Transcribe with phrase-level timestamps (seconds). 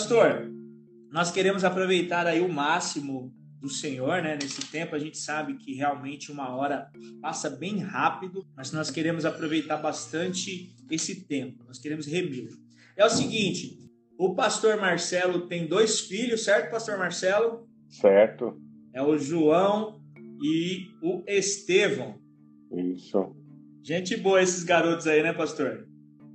[0.00, 0.50] Pastor,
[1.12, 3.30] nós queremos aproveitar aí o máximo
[3.60, 4.38] do Senhor, né?
[4.40, 6.90] Nesse tempo a gente sabe que realmente uma hora
[7.20, 11.62] passa bem rápido, mas nós queremos aproveitar bastante esse tempo.
[11.66, 12.48] Nós queremos remir.
[12.96, 13.78] É o seguinte,
[14.18, 17.68] o pastor Marcelo tem dois filhos, certo, pastor Marcelo?
[17.90, 18.58] Certo.
[18.94, 20.00] É o João
[20.42, 22.18] e o Estevão.
[22.72, 23.36] Isso.
[23.82, 25.86] Gente boa esses garotos aí, né, pastor?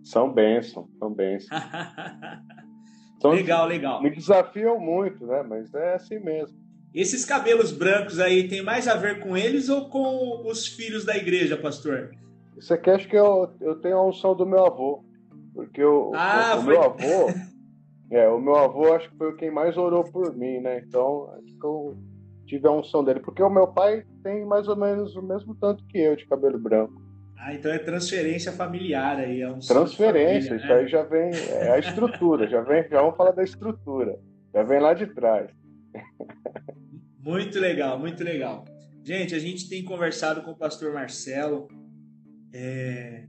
[0.04, 1.50] São bênçãos, são bênçãos.
[3.22, 4.02] São, legal, legal.
[4.02, 5.44] Me desafiam muito, né?
[5.44, 6.58] Mas é assim mesmo.
[6.94, 11.18] Esses cabelos brancos aí tem mais a ver com eles ou com os filhos da
[11.18, 12.12] igreja, pastor?
[12.58, 15.04] Isso aqui acho que eu, eu tenho a unção do meu avô.
[15.54, 16.74] Porque o, ah, o, o foi...
[16.74, 17.56] meu avô.
[18.12, 20.80] É, o meu avô acho que foi quem mais orou por mim, né?
[20.80, 21.98] Então, acho que eu
[22.46, 23.20] tive a unção dele.
[23.20, 26.60] Porque o meu pai tem mais ou menos o mesmo tanto que eu de cabelo
[26.60, 27.02] branco.
[27.38, 29.42] Ah, então é transferência familiar aí.
[29.42, 30.74] É um transferência, família, isso né?
[30.74, 31.32] aí já vem.
[31.52, 32.88] É a estrutura, já vem.
[32.90, 34.20] Já vamos falar da estrutura.
[34.54, 35.52] Já vem lá de trás.
[37.20, 38.66] Muito legal, muito legal.
[39.04, 41.68] Gente, a gente tem conversado com o pastor Marcelo,
[42.54, 43.26] é,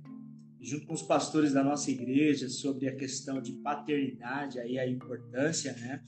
[0.61, 5.73] junto com os pastores da nossa igreja, sobre a questão de paternidade, aí a importância,
[5.73, 6.01] né?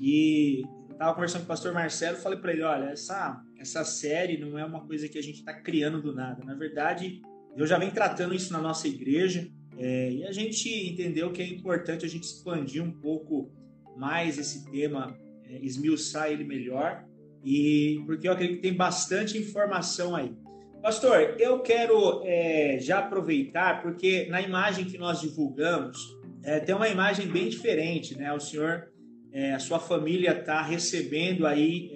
[0.00, 0.62] E
[1.00, 4.58] eu estava conversando com o pastor Marcelo falei para ele: olha, essa, essa série não
[4.58, 6.44] é uma coisa que a gente está criando do nada.
[6.44, 7.22] Na verdade,
[7.56, 11.46] eu já venho tratando isso na nossa igreja é, e a gente entendeu que é
[11.46, 13.50] importante a gente expandir um pouco
[13.96, 17.02] mais esse tema é, esmiuçar ele melhor
[17.42, 20.36] e porque eu acredito que tem bastante informação aí.
[20.82, 26.88] Pastor, eu quero é, já aproveitar porque na imagem que nós divulgamos é, tem uma
[26.88, 28.30] imagem bem diferente, né?
[28.32, 28.89] O senhor,
[29.32, 31.92] é, a sua família está recebendo aí,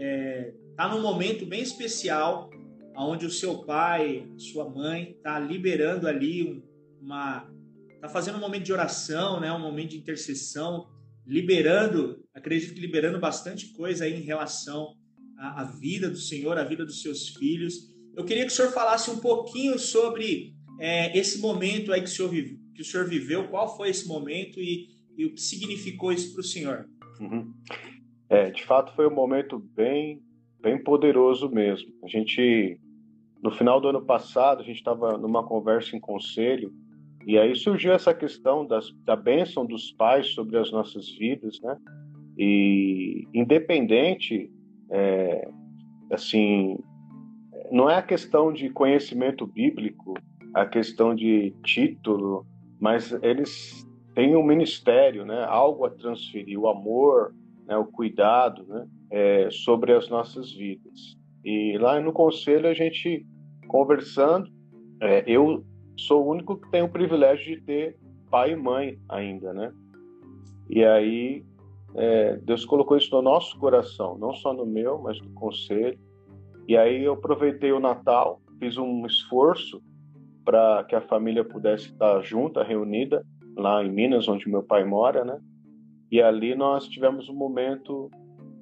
[0.71, 2.51] está é, num momento bem especial,
[2.97, 6.63] onde o seu pai, sua mãe está liberando ali
[7.01, 7.51] uma,
[7.95, 9.53] está fazendo um momento de oração, né?
[9.53, 10.87] Um momento de intercessão
[11.27, 14.95] liberando, acredito que liberando bastante coisa aí em relação
[15.39, 17.75] à, à vida do Senhor, à vida dos seus filhos.
[18.17, 22.13] Eu queria que o senhor falasse um pouquinho sobre é, esse momento aí que o,
[22.13, 26.33] senhor que o senhor viveu, qual foi esse momento e, e o que significou isso
[26.33, 26.89] para o senhor.
[27.21, 27.53] Uhum.
[28.29, 30.21] É, de fato foi um momento bem,
[30.61, 31.93] bem poderoso mesmo.
[32.03, 32.79] A gente,
[33.43, 36.73] no final do ano passado, a gente estava numa conversa em conselho
[37.27, 41.77] e aí surgiu essa questão das, da bênção dos pais sobre as nossas vidas, né?
[42.37, 44.51] E independente,
[44.91, 45.49] é,
[46.11, 46.79] assim,
[47.71, 50.15] não é a questão de conhecimento bíblico,
[50.53, 52.47] a questão de título,
[52.81, 55.45] mas eles têm um ministério, né?
[55.45, 57.35] Algo a transferir, o amor,
[57.67, 57.77] né?
[57.77, 58.87] o cuidado, né?
[59.11, 61.17] É, sobre as nossas vidas.
[61.45, 63.27] E lá no conselho a gente
[63.69, 64.49] conversando,
[65.01, 65.65] é, eu
[65.97, 67.99] sou o único que tem o privilégio de ter
[68.31, 69.73] pai e mãe ainda, né?
[70.69, 71.45] E aí
[71.95, 75.99] é, Deus colocou isso no nosso coração, não só no meu, mas no conselho.
[76.67, 79.83] E aí eu aproveitei o Natal, fiz um esforço
[80.45, 83.25] para que a família pudesse estar junta, reunida
[83.57, 85.41] lá em Minas, onde meu pai mora, né?
[86.11, 88.11] E ali nós tivemos um momento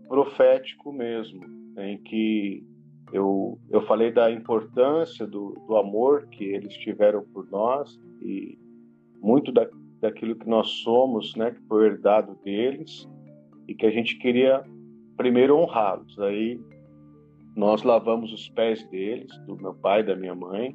[0.08, 1.40] profético mesmo,
[1.78, 2.64] em que
[3.12, 8.58] eu, eu falei da importância do, do amor que eles tiveram por nós e
[9.20, 9.68] muito da,
[10.00, 13.08] daquilo que nós somos, né, que foi herdado deles
[13.68, 14.64] e que a gente queria
[15.16, 16.18] primeiro honrá-los.
[16.18, 16.58] Aí
[17.54, 20.74] nós lavamos os pés deles, do meu pai e da minha mãe.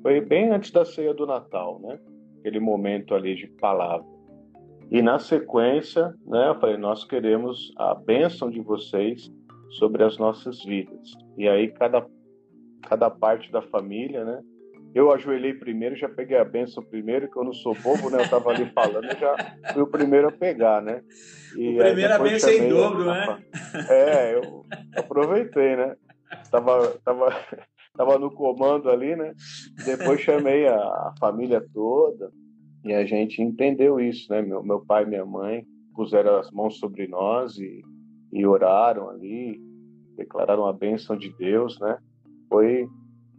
[0.00, 1.98] Foi bem antes da ceia do Natal, né?
[2.44, 4.06] Aquele momento ali de palavra.
[4.90, 9.32] E na sequência, né, eu falei, nós queremos a bênção de vocês
[9.78, 11.12] sobre as nossas vidas.
[11.38, 12.06] E aí cada
[12.82, 14.42] cada parte da família, né?
[14.94, 18.22] Eu ajoelhei primeiro, já peguei a benção primeiro, que eu não sou bobo, né?
[18.22, 19.34] Eu tava ali falando, já
[19.72, 21.02] fui o primeiro a pegar, né?
[21.56, 23.42] E o primeiro a benção em dobro, né?
[23.88, 25.96] É, eu aproveitei, né?
[26.50, 27.34] Tava, tava,
[27.96, 29.34] tava no comando ali, né?
[29.84, 32.30] Depois chamei a, a família toda
[32.84, 34.42] e a gente entendeu isso, né?
[34.42, 35.64] Meu, meu pai e minha mãe
[35.94, 37.82] puseram as mãos sobre nós e
[38.34, 39.60] e oraram ali,
[40.16, 41.96] declararam a bênção de Deus, né?
[42.48, 42.84] Foi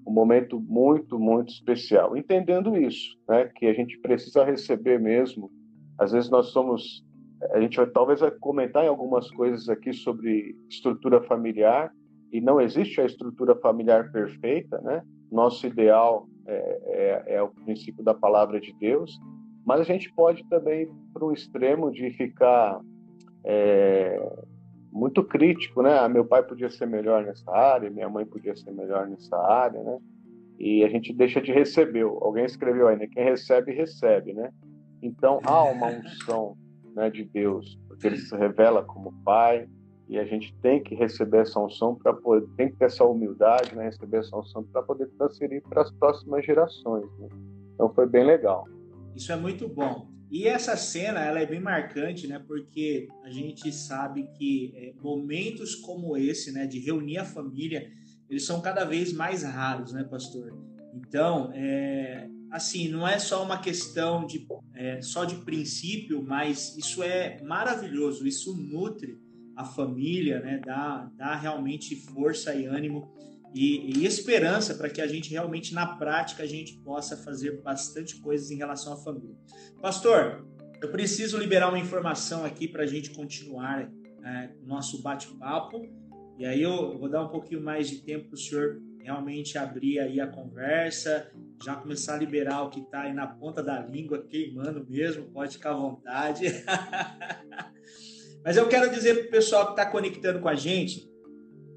[0.07, 2.16] um momento muito, muito especial.
[2.16, 3.52] Entendendo isso, né?
[3.56, 5.52] Que a gente precisa receber mesmo.
[6.00, 7.04] Às vezes nós somos,
[7.52, 11.92] a gente vai talvez vai comentar em algumas coisas aqui sobre estrutura familiar
[12.31, 15.04] e não existe a estrutura familiar perfeita, né?
[15.31, 19.19] Nosso ideal é, é, é o princípio da palavra de Deus,
[19.66, 22.80] mas a gente pode também para um extremo de ficar
[23.44, 24.19] é,
[24.92, 25.98] muito crítico, né?
[26.00, 29.83] Ah, meu pai podia ser melhor nessa área, minha mãe podia ser melhor nessa área,
[29.83, 29.98] né?
[30.57, 32.04] E a gente deixa de receber.
[32.04, 33.07] Alguém escreveu aí, né?
[33.07, 34.51] Quem recebe, recebe, né?
[35.01, 36.57] Então há uma unção
[36.95, 39.68] né, de Deus, porque ele se revela como Pai
[40.07, 43.75] e a gente tem que receber essa unção para poder, tem que ter essa humildade,
[43.75, 47.06] né, receber essa unção para poder transferir para as próximas gerações.
[47.19, 47.28] Né?
[47.74, 48.68] Então foi bem legal.
[49.16, 50.07] Isso é muito bom.
[50.30, 52.44] E essa cena ela é bem marcante, né?
[52.46, 57.90] Porque a gente sabe que é, momentos como esse, né, de reunir a família,
[58.30, 60.52] eles são cada vez mais raros, né, pastor?
[60.94, 67.04] Então, é, assim, não é só uma questão de é, só de princípio, mas isso
[67.04, 69.18] é maravilhoso, isso nutre
[69.56, 70.62] a família, né?
[70.66, 73.12] Dá, dá realmente força e ânimo
[73.54, 78.18] e, e esperança para que a gente realmente na prática a gente possa fazer bastante
[78.18, 79.36] coisas em relação à família.
[79.81, 80.46] Pastor,
[80.81, 83.90] eu preciso liberar uma informação aqui para a gente continuar
[84.24, 85.88] é, o nosso bate-papo.
[86.38, 90.00] E aí eu vou dar um pouquinho mais de tempo para o senhor realmente abrir
[90.00, 91.31] aí a conversa,
[91.63, 95.54] já começar a liberar o que está aí na ponta da língua, queimando mesmo, pode
[95.54, 96.46] ficar à vontade.
[98.45, 101.09] Mas eu quero dizer para o pessoal que está conectando com a gente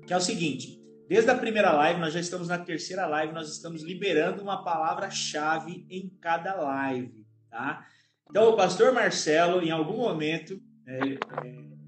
[0.08, 3.52] que é o seguinte: desde a primeira live, nós já estamos na terceira live, nós
[3.52, 7.86] estamos liberando uma palavra-chave em cada live, tá?
[8.28, 11.18] Então, o pastor Marcelo, em algum momento, é, é,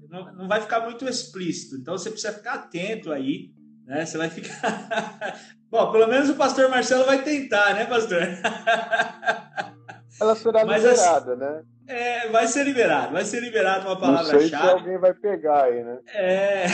[0.07, 3.51] não, não vai ficar muito explícito, então você precisa ficar atento aí,
[3.85, 4.05] né?
[4.05, 5.39] Você vai ficar.
[5.69, 8.21] Bom, pelo menos o pastor Marcelo vai tentar, né, pastor?
[10.21, 11.63] Ela será Mas, assim, liberada, assim, né?
[11.87, 14.49] É, vai ser liberado, vai ser liberado uma palavra-chave.
[14.49, 15.99] Se alguém vai pegar aí, né?
[16.13, 16.65] É.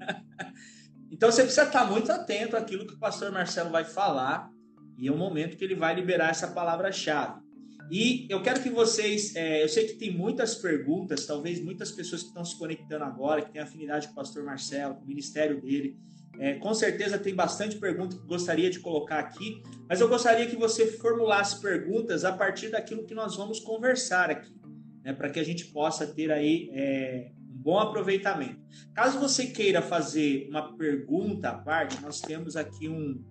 [1.12, 4.48] então você precisa estar muito atento àquilo que o pastor Marcelo vai falar
[4.96, 7.44] e é o momento que ele vai liberar essa palavra-chave.
[7.90, 12.22] E eu quero que vocês, é, eu sei que tem muitas perguntas, talvez muitas pessoas
[12.22, 15.60] que estão se conectando agora, que têm afinidade com o pastor Marcelo, com o ministério
[15.60, 15.96] dele,
[16.38, 20.56] é, com certeza tem bastante pergunta que gostaria de colocar aqui, mas eu gostaria que
[20.56, 24.54] você formulasse perguntas a partir daquilo que nós vamos conversar aqui,
[25.02, 28.60] né, para que a gente possa ter aí é, um bom aproveitamento.
[28.94, 33.24] Caso você queira fazer uma pergunta à parte, nós temos aqui um,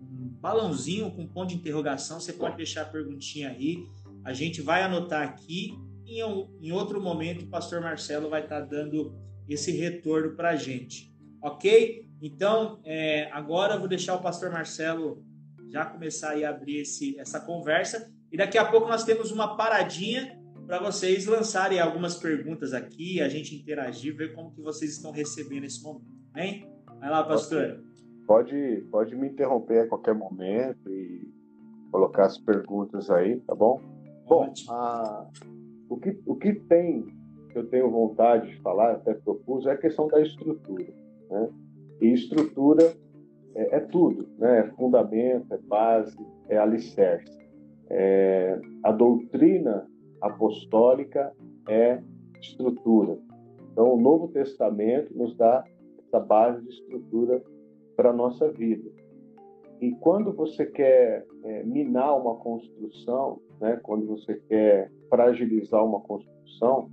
[0.00, 3.84] um balãozinho com ponto de interrogação, você pode deixar a perguntinha aí,
[4.24, 5.74] a gente vai anotar aqui,
[6.04, 6.20] e
[6.60, 9.14] em outro momento o pastor Marcelo vai estar dando
[9.48, 12.09] esse retorno para a gente, ok?
[12.20, 15.24] Então, é, agora eu vou deixar o pastor Marcelo
[15.70, 18.12] já começar a abrir esse, essa conversa.
[18.30, 23.28] E daqui a pouco nós temos uma paradinha para vocês lançarem algumas perguntas aqui, a
[23.28, 26.06] gente interagir, ver como que vocês estão recebendo esse momento.
[26.36, 26.68] Hein?
[27.00, 27.82] Vai lá, pastor.
[28.26, 31.28] Pode, pode me interromper a qualquer momento e
[31.90, 33.80] colocar as perguntas aí, tá bom?
[34.28, 35.26] Bom, a,
[35.88, 37.04] o, que, o que tem,
[37.50, 40.92] que eu tenho vontade de falar, até propus, é a questão da estrutura.
[41.28, 41.48] Né?
[42.00, 42.94] E estrutura
[43.54, 44.60] é, é tudo, né?
[44.60, 46.16] É fundamento, é base,
[46.48, 47.38] é alicerce.
[47.88, 49.86] É, a doutrina
[50.20, 51.32] apostólica
[51.68, 52.00] é
[52.40, 53.18] estrutura.
[53.72, 55.64] Então, o Novo Testamento nos dá
[55.98, 57.42] essa base de estrutura
[57.96, 58.90] para a nossa vida.
[59.80, 66.90] E quando você quer é, minar uma construção, né, quando você quer fragilizar uma construção,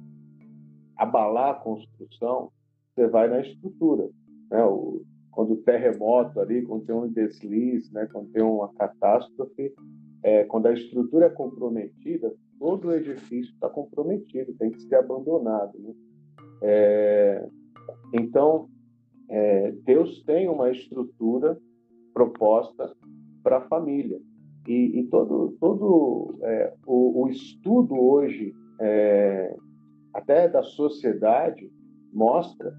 [0.95, 2.51] abalar a construção,
[2.94, 4.09] você vai na estrutura
[4.49, 4.63] né?
[4.63, 5.01] O,
[5.37, 8.07] quando terremoto ali, quando tem um deslize, né?
[8.11, 9.71] quando tem uma catástrofe,
[10.23, 15.77] é, quando a estrutura é comprometida, todo o edifício está comprometido, tem que ser abandonado.
[15.77, 15.94] Né?
[16.63, 17.47] É,
[18.11, 18.68] então,
[19.30, 21.56] é, Deus tem uma estrutura
[22.16, 22.92] proposta
[23.44, 24.19] para a família.
[24.68, 29.56] E, e, todo, todo é, o, o, estudo hoje, é,
[30.16, 31.71] até da sociedade,
[32.11, 32.75] mostra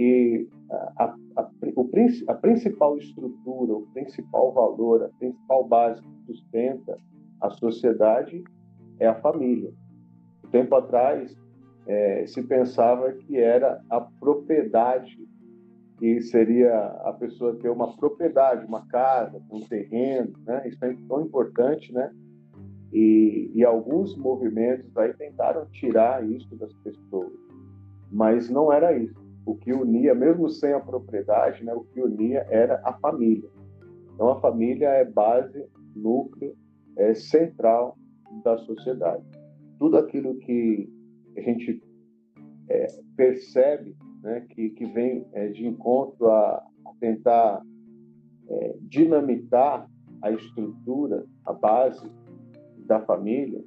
[0.00, 1.90] que a, a, o,
[2.28, 6.96] a principal estrutura, o principal valor, a principal base que sustenta
[7.38, 8.42] a sociedade
[8.98, 9.70] é a família.
[10.50, 11.36] Tempo atrás,
[11.86, 15.18] é, se pensava que era a propriedade,
[15.98, 20.66] que seria a pessoa ter uma propriedade, uma casa, um terreno, né?
[20.66, 22.10] Isso é tão importante, né?
[22.90, 27.38] E, e alguns movimentos aí tentaram tirar isso das pessoas,
[28.10, 29.19] mas não era isso
[29.50, 33.48] o que unia, mesmo sem a propriedade, né, o que unia era a família.
[34.14, 35.64] Então, a família é base,
[35.96, 36.54] núcleo,
[36.96, 37.96] é central
[38.44, 39.24] da sociedade.
[39.78, 40.88] Tudo aquilo que
[41.36, 41.82] a gente
[42.68, 46.62] é, percebe né, que, que vem é, de encontro a,
[47.00, 47.62] tentar
[48.48, 49.88] é, dinamitar
[50.22, 52.06] a estrutura, a base
[52.86, 53.64] da família,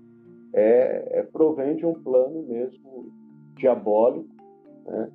[0.53, 3.11] é, é provém de um plano mesmo
[3.55, 4.29] diabólico,
[4.85, 5.11] né,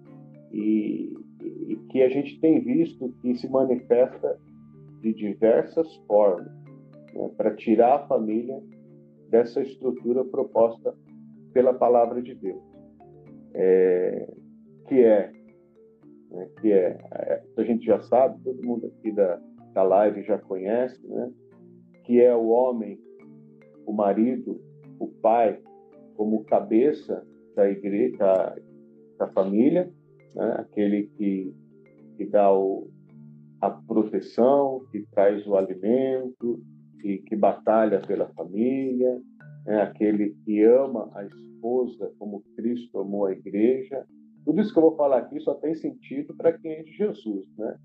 [0.52, 1.12] e,
[1.42, 4.38] e que a gente tem visto que se manifesta
[5.00, 6.50] de diversas formas
[7.14, 8.60] né, para tirar a família
[9.30, 10.94] dessa estrutura proposta
[11.52, 12.62] pela palavra de Deus,
[13.54, 14.32] é,
[14.86, 15.32] que é,
[16.30, 19.40] né, que é, é, a gente já sabe, todo mundo aqui da,
[19.72, 21.30] da live já conhece, né,
[22.04, 22.98] que é o homem,
[23.86, 24.60] o marido,
[24.98, 25.60] o pai,
[26.16, 27.24] como cabeça
[27.54, 28.56] da igreja, da,
[29.18, 29.92] da família,
[30.34, 31.54] né, aquele que,
[32.16, 32.88] que dá o,
[33.60, 36.60] a proteção, que traz o alimento,
[37.00, 39.20] que, que batalha pela família,
[39.66, 44.04] é aquele que ama a esposa como Cristo amou a igreja.
[44.44, 47.46] Tudo isso que eu vou falar aqui só tem sentido para quem é de Jesus,
[47.56, 47.76] né?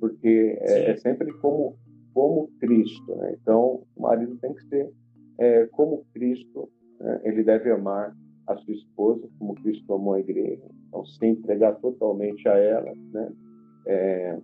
[0.00, 1.76] Porque é, é sempre como
[2.14, 3.36] como Cristo, né?
[3.40, 4.90] Então, o marido tem que ser
[5.38, 7.20] é, como Cristo, né?
[7.22, 8.12] ele deve amar
[8.48, 13.32] a sua esposa como Cristo amou a igreja, então se entregar totalmente a ela, né?
[13.86, 14.38] É,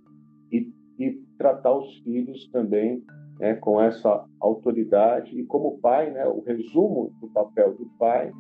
[0.52, 3.02] e, e tratar os filhos também
[3.38, 8.32] né, com essa autoridade e como pai, né, o resumo do papel do pai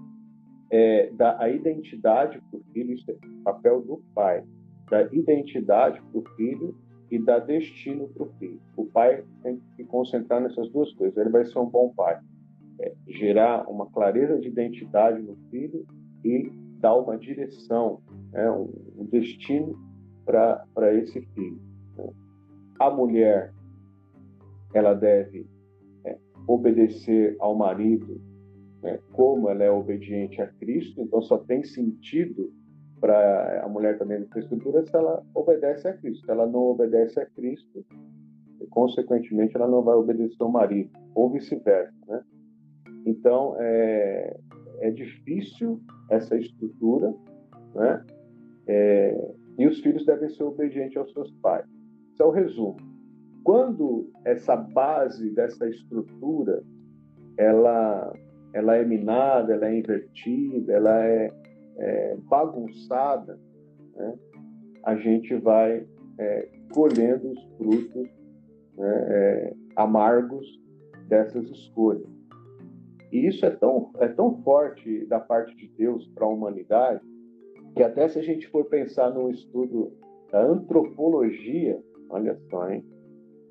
[0.70, 4.44] é dar a identidade para o filho, isso é papel do pai,
[4.90, 6.76] da identidade para o filho
[7.10, 8.60] e dar destino para o filho.
[8.76, 11.16] O pai tem que se concentrar nessas duas coisas.
[11.16, 12.18] Ele vai ser um bom pai,
[12.80, 15.86] é, gerar uma clareza de identidade no filho
[16.24, 16.50] e
[16.80, 18.00] dar uma direção,
[18.32, 19.78] né, um, um destino
[20.24, 21.60] para esse filho.
[21.96, 22.10] Né.
[22.78, 23.52] A mulher
[24.74, 25.46] ela deve
[26.04, 28.20] é, obedecer ao marido
[28.82, 32.52] né, como ela é obediente a Cristo, então só tem sentido
[33.00, 36.24] para a mulher também na estrutura se ela obedece a Cristo.
[36.24, 37.84] Se ela não obedece a Cristo,
[38.70, 41.92] consequentemente ela não vai obedecer ao marido, ou vice-versa.
[42.08, 42.22] Né?
[43.06, 44.36] Então, é,
[44.80, 45.80] é difícil
[46.10, 47.14] essa estrutura,
[47.74, 48.04] né?
[48.66, 51.66] É, e os filhos devem ser obedientes aos seus pais.
[52.12, 52.76] Isso é o resumo.
[53.44, 56.62] Quando essa base dessa estrutura
[57.36, 58.12] ela
[58.54, 61.32] ela é minada, ela é invertida, ela é,
[61.76, 63.38] é bagunçada,
[63.96, 64.14] né?
[64.84, 65.84] a gente vai
[66.18, 68.08] é, colhendo os frutos
[68.76, 70.46] né, é, amargos
[71.08, 72.06] dessas escolhas.
[73.14, 77.00] E isso é tão, é tão forte da parte de Deus para a humanidade
[77.76, 79.92] que até se a gente for pensar num estudo
[80.32, 81.80] da antropologia,
[82.10, 82.84] olha só, hein?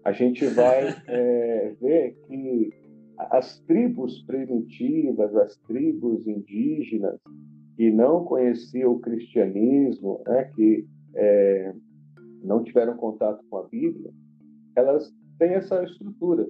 [0.03, 2.73] a gente vai é, ver que
[3.17, 7.17] as tribos primitivas, as tribos indígenas
[7.77, 11.73] que não conheciam o cristianismo, né, que é,
[12.43, 14.11] não tiveram contato com a Bíblia,
[14.75, 16.49] elas têm essa estrutura.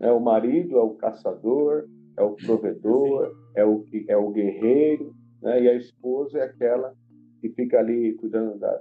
[0.00, 0.10] Né?
[0.10, 5.62] O marido é o caçador, é o provedor, é o, é o guerreiro, né?
[5.62, 6.94] e a esposa é aquela
[7.40, 8.80] que fica ali cuidando da,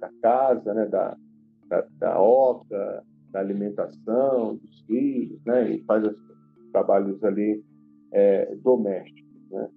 [0.00, 0.86] da casa, né?
[0.86, 1.16] da,
[1.68, 5.70] da, da oca, da alimentação dos filhos, né?
[5.70, 6.16] E faz os
[6.72, 7.62] trabalhos ali
[8.12, 9.68] é, domésticos, né?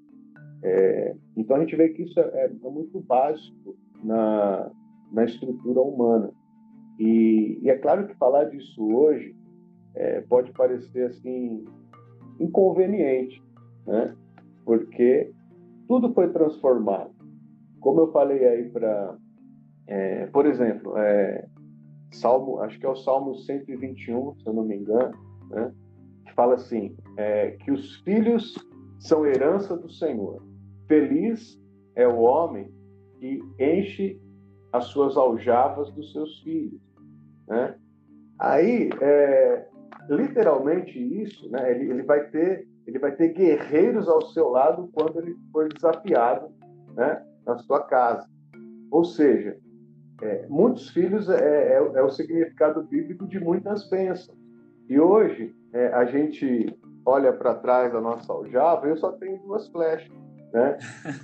[0.63, 4.71] É, então a gente vê que isso é, é, muito básico na,
[5.11, 6.31] na estrutura humana.
[6.99, 9.35] E, e, é claro que falar disso hoje
[9.95, 11.65] é, pode parecer assim
[12.41, 13.41] inconveniente,
[13.85, 14.15] né?
[14.65, 15.31] Porque
[15.87, 17.11] tudo foi transformado.
[17.79, 19.17] Como eu falei aí para,
[19.87, 21.47] é, por exemplo, é,
[22.11, 25.11] Salmo, acho que é o Salmo 121, se eu não me engano,
[25.49, 25.73] né?
[26.25, 28.55] que fala assim: é, que os filhos
[28.99, 30.43] são herança do Senhor.
[30.87, 31.59] Feliz
[31.95, 32.71] é o homem
[33.19, 34.19] que enche
[34.71, 36.81] as suas aljavas dos seus filhos.
[37.47, 37.75] Né?
[38.39, 39.67] Aí, é,
[40.09, 41.71] literalmente isso, né?
[41.71, 46.49] ele, ele, vai ter, ele vai ter guerreiros ao seu lado quando ele for desafiado
[46.95, 47.23] né?
[47.45, 48.27] na sua casa.
[48.91, 49.57] Ou seja,
[50.21, 54.37] é, muitos filhos é, é, é, o significado bíblico de muitas bênçãos.
[54.87, 59.39] E hoje é, a gente olha para trás da nossa aljava e eu só tenho
[59.39, 60.11] duas flechas.
[60.53, 60.77] Né?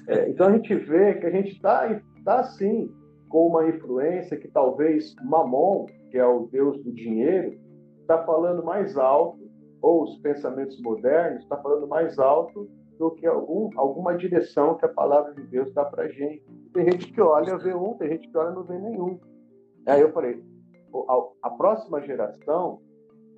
[0.08, 2.90] É, então a gente vê que a gente está tá, assim
[3.30, 7.60] com uma influência que talvez Mamon, que é o deus do dinheiro,
[8.08, 9.38] está falando mais alto,
[9.82, 14.90] ou os pensamentos modernos está falando mais alto do que algum, alguma direção que a
[14.90, 16.44] palavra de Deus dá para gente.
[16.74, 19.20] Tem gente que olha, vê um, tem gente que olha, não vê nenhum.
[19.86, 20.42] Aí eu falei,
[21.08, 22.82] a, a próxima geração,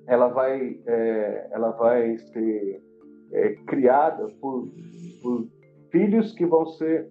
[0.06, 2.82] ela vai, é, ela vai ser
[3.32, 4.68] é, criada por,
[5.22, 5.48] por
[5.90, 7.08] filhos que vão ser,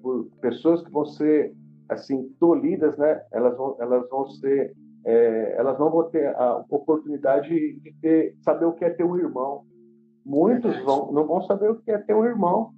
[0.00, 1.52] por pessoas que vão ser
[1.88, 3.20] assim tolhidas, né?
[3.32, 4.72] Elas vão, elas vão ser,
[5.04, 9.16] é, elas não vão ter a oportunidade de ter, saber o que é ter um
[9.16, 9.64] irmão.
[10.24, 12.72] Muitos vão, não vão saber o que é ter um irmão.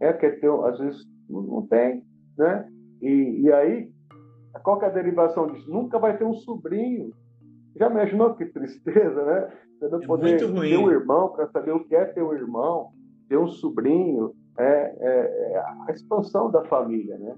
[0.00, 2.02] É, quer ter, às vezes não tem
[2.38, 2.66] né?
[3.02, 3.90] E, e aí,
[4.62, 5.70] qual que é a derivação disso?
[5.70, 7.12] Nunca vai ter um sobrinho.
[7.76, 9.52] Já imaginou que tristeza, né?
[9.78, 12.90] Você não é poder ter um irmão para saber o que é ter um irmão,
[13.28, 17.36] ter um sobrinho, é, é, é, a expansão da família, né?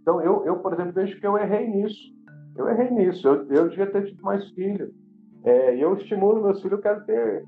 [0.00, 2.12] Então, eu, eu, por exemplo, vejo que eu errei nisso.
[2.56, 3.26] Eu errei nisso.
[3.26, 4.90] Eu, eu devia ter tido mais filhos.
[5.44, 7.44] É, eu estimulo meus filhos, eu quero ter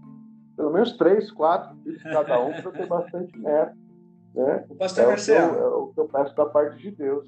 [0.57, 3.77] pelo menos três, quatro filhos cada um para ter bastante neto.
[4.35, 4.65] Né?
[4.69, 5.57] O pastor é Marcelo.
[5.57, 7.27] É o que eu peço da parte de Deus.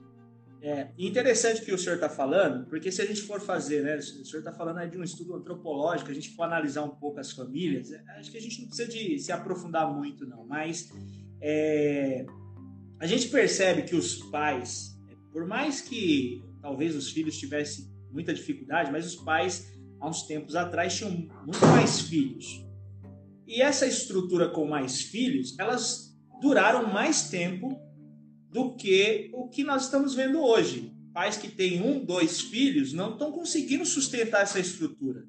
[0.62, 3.97] É interessante o que o senhor está falando, porque se a gente for fazer, né,
[3.97, 7.21] o senhor está falando aí de um estudo antropológico, a gente for analisar um pouco
[7.21, 10.90] as famílias, é, acho que a gente não precisa de se aprofundar muito, não, mas
[11.40, 12.26] é,
[12.99, 14.99] a gente percebe que os pais,
[15.30, 20.56] por mais que talvez os filhos tivessem muita dificuldade, mas os pais, há uns tempos
[20.56, 22.66] atrás, tinham muito mais filhos.
[23.46, 27.80] E essa estrutura com mais filhos, elas duraram mais tempo
[28.50, 30.92] do que o que nós estamos vendo hoje.
[31.14, 35.25] Pais que têm um, dois filhos não estão conseguindo sustentar essa estrutura.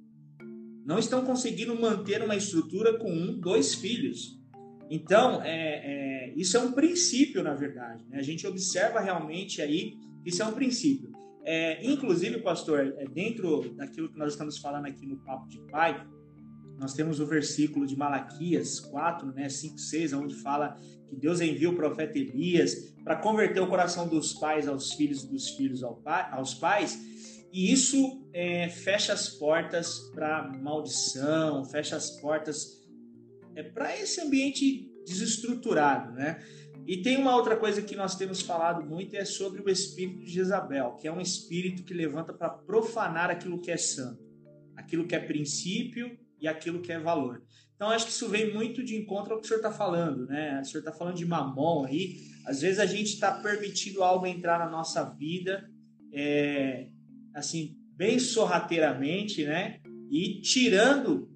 [0.83, 4.41] Não estão conseguindo manter uma estrutura com um, dois filhos.
[4.89, 8.03] Então, é, é, isso é um princípio, na verdade.
[8.09, 8.17] Né?
[8.17, 11.16] A gente observa realmente aí isso é um princípio.
[11.49, 16.05] É, inclusive, pastor, é, dentro daquilo que nós estamos falando aqui no Papo de Pai,
[16.77, 20.77] nós temos o versículo de Malaquias 4, né, 5, 6, onde fala
[21.07, 25.51] que Deus envia o profeta Elias para converter o coração dos pais aos filhos dos
[25.51, 26.99] filhos aos pais,
[27.53, 32.85] e isso é, fecha as portas para maldição, fecha as portas
[33.55, 36.43] é, para esse ambiente desestruturado, né?
[36.87, 40.31] E tem uma outra coisa que nós temos falado muito é sobre o espírito de
[40.31, 44.23] Jezabel, que é um espírito que levanta para profanar aquilo que é santo,
[44.73, 47.43] aquilo que é princípio e aquilo que é valor.
[47.75, 50.61] Então, acho que isso vem muito de encontro ao que o senhor está falando, né?
[50.61, 52.21] O senhor está falando de mamon aí.
[52.45, 55.69] Às vezes a gente está permitindo algo entrar na nossa vida,
[56.13, 56.87] é,
[57.35, 59.81] assim, bem sorrateiramente, né?
[60.09, 61.29] E tirando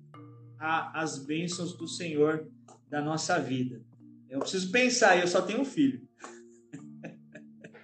[0.57, 2.47] a, as bênçãos do Senhor
[2.89, 3.83] da nossa vida.
[4.31, 5.99] Eu preciso pensar, eu só tenho um filho.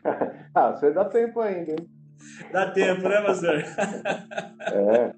[0.56, 1.90] ah, você dá tempo ainda, hein?
[2.54, 3.56] Dá tempo, né, pastor?
[4.74, 5.14] é.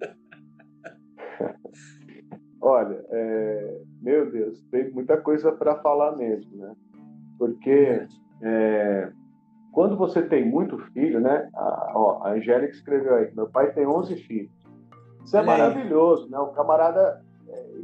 [2.59, 6.73] Olha, é, meu Deus, tem muita coisa para falar mesmo, né?
[7.37, 8.07] Porque
[8.41, 9.11] é,
[9.71, 11.47] quando você tem muito filho, né?
[11.53, 14.51] A, ó, a Angélica escreveu aí, meu pai tem 11 filhos.
[15.23, 16.39] Isso é maravilhoso, né?
[16.39, 17.23] O camarada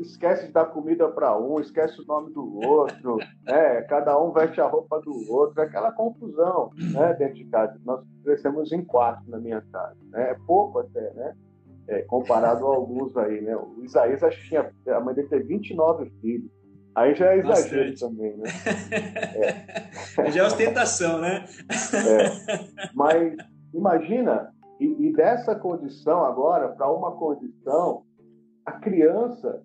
[0.02, 3.82] esquece de dar comida para um, esquece o nome do outro, né?
[3.84, 7.14] cada um veste a roupa do outro, é aquela confusão né?
[7.14, 7.80] dentro de casa.
[7.86, 10.32] Nós crescemos em quatro na minha casa, né?
[10.32, 11.36] é pouco até, né?
[11.88, 13.56] é, comparado a alguns aí, né?
[13.56, 16.50] O Isaías acho que tinha, a mãe dele teve 29 filhos.
[16.96, 18.00] Aí já é exagero Bastante.
[18.00, 18.50] também, né?
[20.18, 20.32] É.
[20.32, 21.46] Já é ostentação, né?
[21.94, 22.90] É.
[22.94, 23.36] Mas
[23.74, 28.04] imagina, e, e dessa condição agora para uma condição,
[28.66, 29.62] a criança,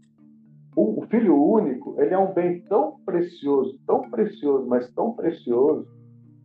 [0.76, 5.86] o, filho único, ele é um bem tão precioso, tão precioso, mas tão precioso,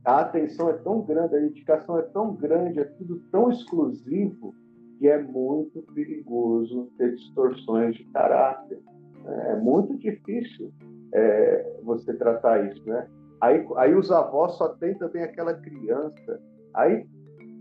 [0.03, 4.53] a atenção é tão grande, a dedicação é tão grande, é tudo tão exclusivo,
[4.99, 8.79] que é muito perigoso ter distorções de caráter.
[9.25, 10.71] É muito difícil
[11.11, 13.07] é, você tratar isso, né?
[13.41, 16.41] Aí, aí os avós só têm também aquela criança.
[16.73, 17.05] Aí,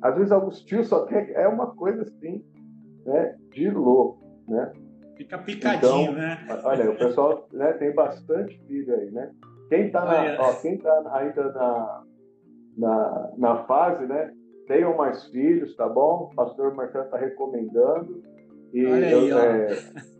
[0.02, 1.30] às vezes, alguns tios só tem...
[1.32, 2.44] É uma coisa assim,
[3.04, 3.36] né?
[3.50, 4.70] De louco, né?
[5.16, 6.38] Fica picadinho, então, né?
[6.64, 9.30] Olha, o pessoal né, tem bastante filho aí, né?
[9.68, 12.02] Quem está tá ainda na,
[12.76, 14.30] na, na fase, né?
[14.66, 16.30] tenham mais filhos, tá bom?
[16.30, 18.22] O pastor Marcelo está recomendando.
[18.72, 19.68] E Olha eu, aí, é,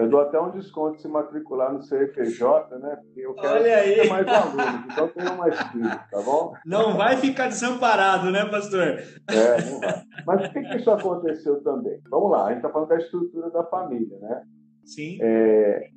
[0.00, 2.96] eu dou até um desconto se matricular no CFJ, né?
[2.96, 6.52] Porque eu quero Olha ter mais alunos, então tenham mais filhos, tá bom?
[6.64, 8.82] Não vai ficar desamparado, né, pastor?
[8.82, 10.02] É, não vai.
[10.26, 12.00] Mas por que, que isso aconteceu também?
[12.10, 14.42] Vamos lá, a gente está falando da estrutura da família, né?
[14.84, 15.18] Sim.
[15.20, 15.90] É,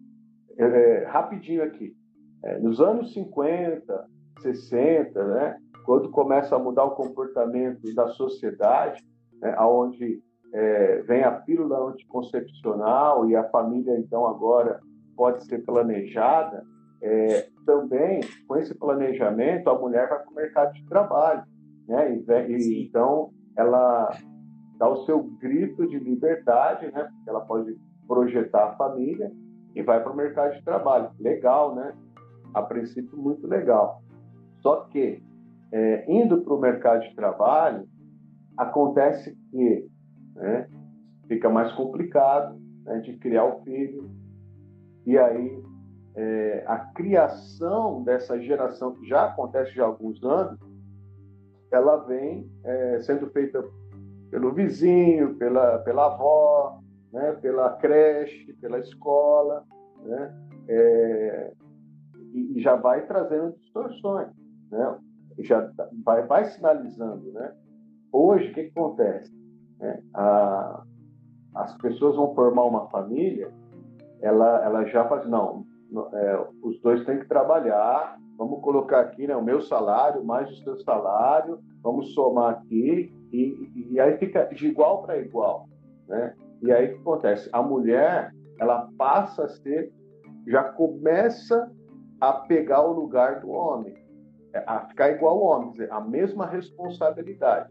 [0.57, 1.93] é, é rapidinho aqui.
[2.43, 4.05] É, nos anos 50,
[4.41, 5.57] 60, né?
[5.83, 9.03] quando começa a mudar o comportamento da sociedade,
[9.41, 10.21] né, onde
[10.53, 14.79] é, vem a pílula anticoncepcional e a família, então, agora
[15.15, 16.63] pode ser planejada,
[17.01, 21.43] é, também, com esse planejamento, a mulher vai para o mercado de trabalho.
[21.87, 22.15] Né?
[22.15, 24.09] E, e, então, ela
[24.77, 27.03] dá o seu grito de liberdade, né?
[27.03, 27.75] porque ela pode
[28.07, 29.31] projetar a família
[29.75, 31.09] e vai para o mercado de trabalho.
[31.19, 31.93] Legal, né?
[32.53, 34.01] A princípio, muito legal.
[34.61, 35.21] Só que
[35.71, 37.85] é, indo para o mercado de trabalho,
[38.55, 39.89] acontece que
[40.35, 40.67] né,
[41.27, 44.09] fica mais complicado né, de criar o filho,
[45.05, 45.63] e aí
[46.15, 50.59] é, a criação dessa geração, que já acontece já há alguns anos,
[51.71, 53.63] ela vem é, sendo feita
[54.29, 56.79] pelo vizinho, pela, pela avó,
[57.11, 59.63] né, pela creche, pela escola,
[60.03, 60.35] né,
[60.67, 61.53] é,
[62.33, 64.29] e, e já vai trazendo distorções,
[64.71, 64.97] né?
[65.39, 65.71] Já
[66.03, 67.53] vai, vai sinalizando, né?
[68.11, 69.31] Hoje, o que, que acontece?
[69.83, 70.83] É, a,
[71.55, 73.51] as pessoas vão formar uma família,
[74.21, 75.65] ela, ela já faz, não,
[76.13, 80.63] é, os dois têm que trabalhar, vamos colocar aqui né, o meu salário mais o
[80.63, 85.67] seu salário, vamos somar aqui, e, e aí fica de igual para igual.
[86.07, 86.33] Né?
[86.61, 87.49] E aí o que acontece?
[87.51, 89.91] A mulher, ela passa a ser,
[90.47, 91.69] já começa
[92.21, 93.93] a pegar o lugar do homem,
[94.53, 97.69] é, a ficar igual ao homem, a mesma responsabilidade.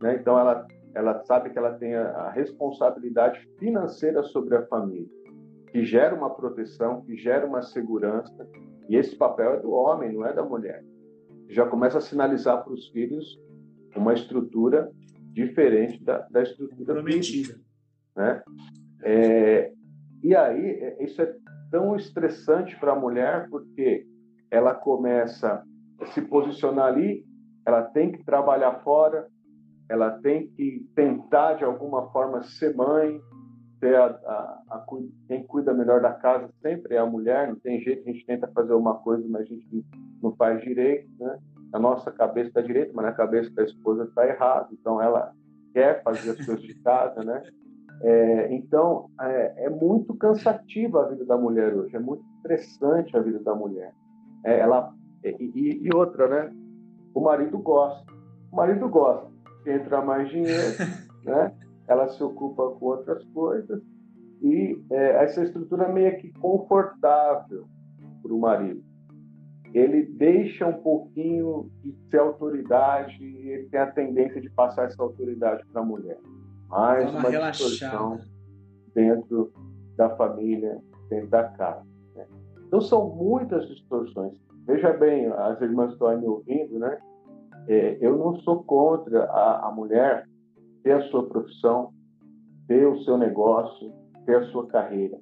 [0.00, 0.16] Né?
[0.16, 5.08] Então ela, ela sabe que ela tem a responsabilidade financeira sobre a família,
[5.70, 8.48] que gera uma proteção, que gera uma segurança,
[8.88, 10.84] e esse papel é do homem, não é da mulher.
[11.48, 13.40] Já começa a sinalizar para os filhos
[13.96, 14.90] uma estrutura
[15.32, 17.58] diferente da, da estrutura prometida.
[18.14, 18.42] Né?
[19.02, 19.72] É,
[20.22, 21.34] e aí, é, isso é
[21.70, 24.06] tão estressante para a mulher, porque
[24.50, 25.62] ela começa
[26.00, 27.24] a se posicionar ali,
[27.66, 29.26] ela tem que trabalhar fora,
[29.92, 33.20] ela tem que tentar, de alguma forma, ser mãe,
[33.78, 34.86] ter a, a, a,
[35.28, 38.48] quem cuida melhor da casa sempre é a mulher, não tem jeito, a gente tenta
[38.48, 39.84] fazer uma coisa, mas a gente
[40.22, 41.38] não faz direito, né?
[41.74, 45.34] A nossa cabeça está direita, mas na cabeça da esposa está errado, então ela
[45.74, 47.42] quer fazer as coisas de casa, né?
[48.00, 53.20] É, então, é, é, muito cansativa a vida da mulher hoje, é muito estressante a
[53.20, 53.92] vida da mulher.
[54.44, 54.90] É, ela
[55.22, 56.52] e, e, outra, né?
[57.14, 58.10] O marido gosta,
[58.50, 59.31] o marido gosta,
[59.66, 60.76] entra mais dinheiro,
[61.24, 61.52] né?
[61.88, 63.82] Ela se ocupa com outras coisas
[64.40, 67.66] e é, essa estrutura meio que confortável
[68.22, 68.82] para o marido.
[69.74, 75.02] Ele deixa um pouquinho de ser autoridade e ele tem a tendência de passar essa
[75.02, 76.18] autoridade para a mulher
[76.72, 78.20] mais uma, uma
[78.94, 79.52] dentro
[79.94, 81.86] da família, dentro da casa.
[82.14, 82.26] Né?
[82.66, 84.32] Então são muitas distorções.
[84.66, 86.98] Veja bem, as irmãs estão aí me ouvindo, né?
[87.68, 90.26] É, eu não sou contra a, a mulher
[90.82, 91.92] ter a sua profissão,
[92.66, 93.92] ter o seu negócio,
[94.26, 95.18] ter a sua carreira.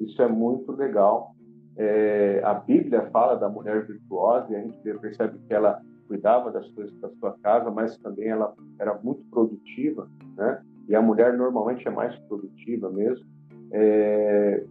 [0.00, 1.34] Isso é muito legal.
[1.76, 6.68] É, a Bíblia fala da mulher virtuosa e a gente percebe que ela cuidava das
[6.70, 10.62] coisas da sua casa, mas também ela era muito produtiva, né?
[10.88, 13.26] e a mulher normalmente é mais produtiva mesmo.
[13.72, 14.64] É...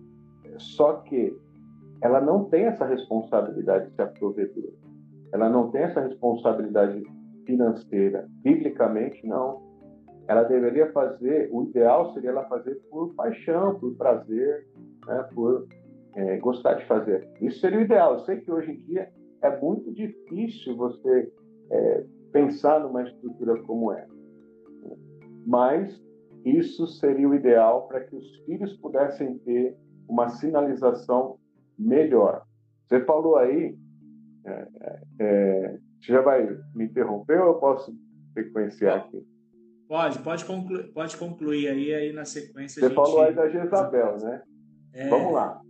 [0.58, 1.36] Só que
[2.02, 4.83] ela não tem essa responsabilidade de ser provedora.
[5.34, 7.04] Ela não tem essa responsabilidade
[7.46, 8.28] financeira.
[8.44, 9.62] Biblicamente, não.
[10.28, 14.66] Ela deveria fazer, o ideal seria ela fazer por paixão, por prazer,
[15.06, 15.68] né, por
[16.16, 17.28] é, gostar de fazer.
[17.42, 18.14] Isso seria o ideal.
[18.14, 19.10] Eu sei que hoje em dia
[19.42, 21.30] é muito difícil você
[21.70, 24.14] é, pensar numa estrutura como essa
[25.46, 26.02] mas
[26.46, 31.38] isso seria o ideal para que os filhos pudessem ter uma sinalização
[31.78, 32.44] melhor.
[32.88, 33.78] Você falou aí,
[34.46, 34.68] é,
[35.20, 37.96] é, você já vai me interromper ou eu posso
[38.34, 39.26] sequenciar aqui?
[39.88, 42.80] Pode, pode concluir, pode concluir aí, aí na sequência.
[42.80, 42.96] Você gente...
[42.96, 44.42] falou aí da Jezabel, né?
[44.94, 45.10] É...
[45.10, 45.62] Vamos lá.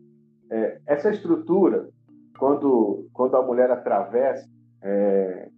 [0.51, 1.89] É, essa estrutura,
[2.37, 4.47] quando, quando a mulher atravessa,
[4.81, 5.49] é,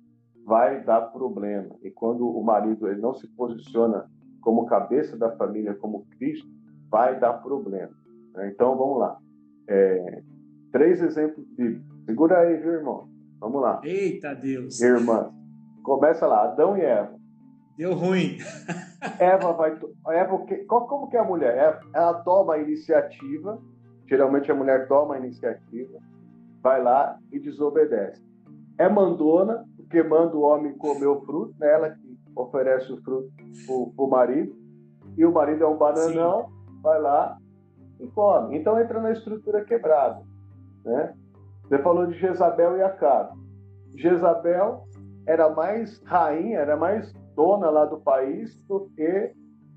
[0.45, 1.75] vai dar problema.
[1.81, 4.09] E quando o marido ele não se posiciona
[4.41, 6.47] como cabeça da família, como Cristo,
[6.89, 7.91] vai dar problema.
[8.33, 8.51] Né?
[8.53, 9.17] Então vamos lá.
[9.67, 10.21] É,
[10.71, 11.94] três exemplos bíblicos.
[12.05, 13.07] Segura aí, viu, irmão?
[13.39, 13.81] Vamos lá.
[13.83, 14.79] Eita Deus.
[14.81, 15.31] Irmã.
[15.83, 17.15] Começa lá, Adão e Eva.
[17.77, 18.37] Deu ruim.
[19.19, 19.77] Eva vai.
[20.09, 21.57] Eva, como que é a mulher?
[21.57, 23.61] Ela, ela toma a iniciativa.
[24.07, 25.99] Geralmente a mulher toma a iniciativa,
[26.61, 28.23] vai lá e desobedece.
[28.77, 31.73] É mandona, porque manda o homem comer o fruto, né?
[31.73, 33.31] ela que oferece o fruto
[33.95, 34.55] para o marido,
[35.17, 36.81] e o marido é um bananão, Sim.
[36.81, 37.37] vai lá
[37.99, 38.57] e come.
[38.57, 40.21] Então entra na estrutura quebrada.
[40.83, 41.13] Né?
[41.67, 43.37] Você falou de Jezabel e Acabe.
[43.95, 44.83] Jezabel
[45.27, 49.33] era mais rainha, era mais dona lá do país do que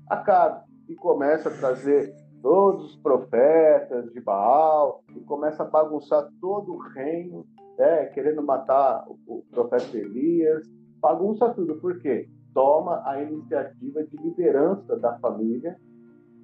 [0.07, 0.63] Acabe.
[0.87, 6.77] E começa a trazer todos os profetas de Baal e começa a bagunçar todo o
[6.77, 7.45] reino
[7.79, 10.67] né, querendo matar o, profeta Elias,
[10.99, 11.75] bagunça tudo.
[11.77, 12.29] Por quê?
[12.53, 15.77] Toma a iniciativa de liderança da família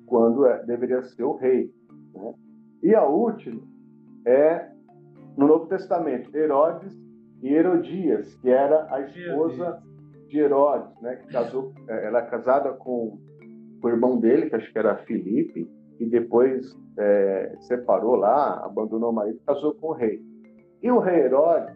[0.05, 1.71] quando é, deveria ser o rei.
[2.13, 2.33] Né?
[2.81, 3.61] E a última
[4.25, 4.74] é
[5.37, 6.95] no Novo Testamento, Herodes
[7.41, 9.81] e Herodias, que era a esposa
[10.27, 13.19] de Herodes, né, que casou, é, ela é casada com,
[13.81, 15.69] com o irmão dele, que acho que era Filipe,
[15.99, 20.21] e depois é, separou lá, abandonou o marido, casou com o rei.
[20.81, 21.75] E o rei Herodes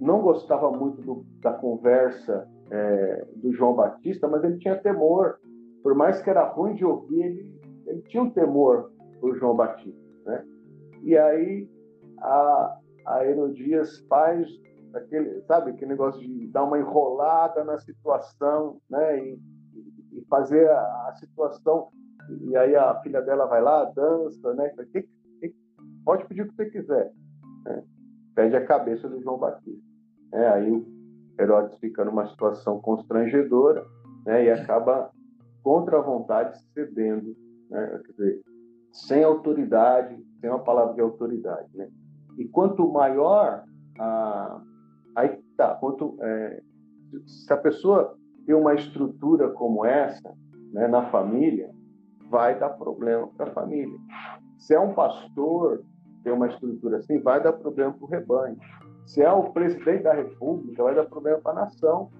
[0.00, 5.38] não gostava muito do, da conversa é, do João Batista, mas ele tinha temor.
[5.82, 8.90] Por mais que era ruim de ouvir, ele, ele tinha um temor
[9.20, 10.00] por João Batista.
[10.26, 10.44] Né?
[11.02, 11.68] E aí
[12.18, 14.48] a, a Herodias faz
[14.94, 19.18] aquele, sabe, aquele negócio de dar uma enrolada na situação, né?
[19.18, 19.38] E,
[20.12, 21.88] e fazer a, a, situação.
[22.42, 24.70] E aí a filha dela vai lá, dança, né?
[24.92, 25.54] Que, que,
[26.04, 27.12] pode pedir o que você quiser.
[27.64, 27.84] Né?
[28.34, 29.82] Pede a cabeça do João Batista.
[30.32, 30.86] É, aí o
[31.38, 33.84] Herodes fica numa situação constrangedora
[34.24, 34.44] né?
[34.44, 35.10] e acaba
[35.62, 37.36] contra a vontade cedendo,
[37.70, 38.00] né?
[38.04, 38.40] Quer dizer,
[38.92, 41.88] sem autoridade, sem uma palavra de autoridade, né?
[42.38, 43.64] E quanto maior
[43.98, 44.60] a,
[45.16, 46.62] Aí tá, quanto, é,
[47.26, 50.34] se a pessoa tem uma estrutura como essa
[50.72, 51.70] né, na família,
[52.28, 53.96] vai dar problema para a família.
[54.58, 55.84] Se é um pastor,
[56.24, 58.56] tem uma estrutura assim, vai dar problema para o rebanho.
[59.06, 62.10] Se é o presidente da república, vai dar problema para a nação.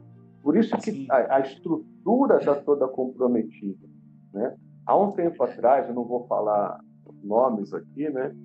[0.43, 3.89] Por isso que a, a estrutura está toda comprometida.
[4.33, 4.55] Né?
[4.87, 6.79] Há um tempo atrás, eu não vou falar
[7.23, 8.37] nomes aqui, né?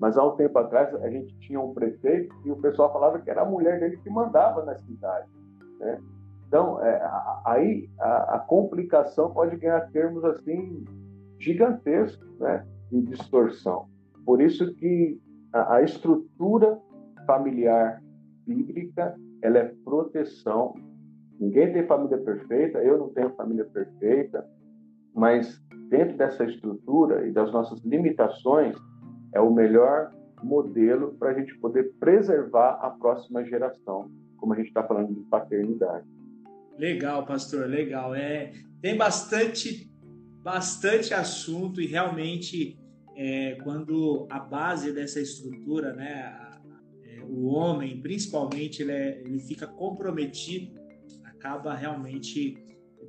[0.00, 3.30] Mas há um tempo atrás a gente tinha um prefeito e o pessoal falava que
[3.30, 5.28] era a mulher dele que mandava na cidade.
[5.80, 5.98] Né?
[6.46, 7.00] Então, é,
[7.44, 10.84] aí a, a, complicação pode ganhar termos assim
[11.40, 13.88] gigantescos né, de distorção.
[14.24, 15.20] Por isso que
[15.52, 16.78] a, a estrutura
[17.26, 18.00] familiar
[18.46, 20.74] bíblica ela é proteção.
[21.38, 24.46] Ninguém tem família perfeita, eu não tenho família perfeita,
[25.14, 28.76] mas dentro dessa estrutura e das nossas limitações,
[29.36, 30.10] é o melhor
[30.42, 35.20] modelo para a gente poder preservar a próxima geração, como a gente está falando de
[35.28, 36.06] paternidade.
[36.78, 38.14] Legal, pastor, legal.
[38.14, 39.90] É, tem bastante,
[40.42, 42.78] bastante assunto e realmente
[43.14, 46.34] é, quando a base dessa estrutura, né,
[47.04, 50.78] é, o homem, principalmente, ele, é, ele fica comprometido,
[51.24, 52.56] acaba realmente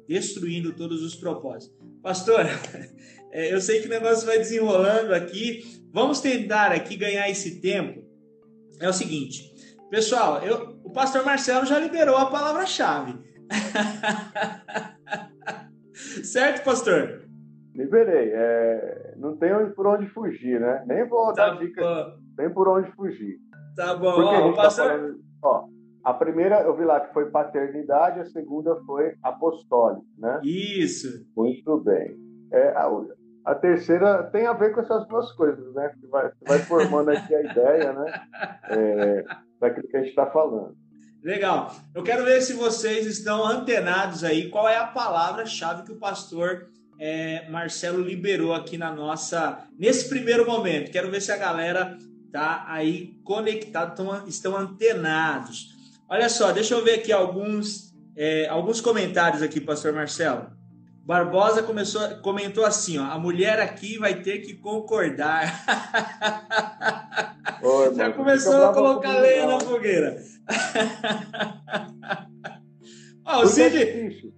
[0.08, 1.78] destruindo todos os propósitos.
[2.02, 2.42] Pastor,
[3.32, 8.04] é, eu sei que o negócio vai desenrolando aqui, Vamos tentar aqui ganhar esse tempo.
[8.80, 9.52] É o seguinte,
[9.90, 13.18] pessoal, eu, o pastor Marcelo já liberou a palavra-chave.
[16.24, 17.28] certo, pastor?
[17.74, 18.30] Liberei.
[18.32, 20.84] É, não tem por onde fugir, né?
[20.86, 22.14] Nem vou tá dar dica.
[22.38, 23.40] Nem por onde fugir.
[23.76, 24.14] Tá bom.
[24.14, 24.86] Porque ó, a, tá pastor...
[24.86, 25.66] tá falando, ó,
[26.04, 30.42] a primeira eu vi lá que foi paternidade, a segunda foi apostólico, né?
[30.44, 31.26] Isso.
[31.36, 32.16] Muito bem.
[32.52, 32.88] É, a,
[33.48, 35.94] a terceira tem a ver com essas duas coisas, né?
[35.98, 38.22] Que vai, vai formando aqui a ideia, né?
[38.70, 39.26] É,
[39.58, 40.76] daquilo que a gente está falando.
[41.24, 41.74] Legal.
[41.96, 44.50] Eu quero ver se vocês estão antenados aí.
[44.50, 46.68] Qual é a palavra-chave que o pastor
[47.00, 50.92] é, Marcelo liberou aqui na nossa nesse primeiro momento?
[50.92, 51.96] Quero ver se a galera
[52.34, 55.74] tá aí conectado, estão, estão antenados.
[56.10, 60.57] Olha só, deixa eu ver aqui alguns é, alguns comentários aqui, pastor Marcelo.
[61.08, 65.64] Barbosa começou, comentou assim: ó, a mulher aqui vai ter que concordar.
[67.64, 70.18] Oi, Já começou a colocar lenha na fogueira.
[73.26, 73.78] o Cid...
[73.78, 74.34] É difícil.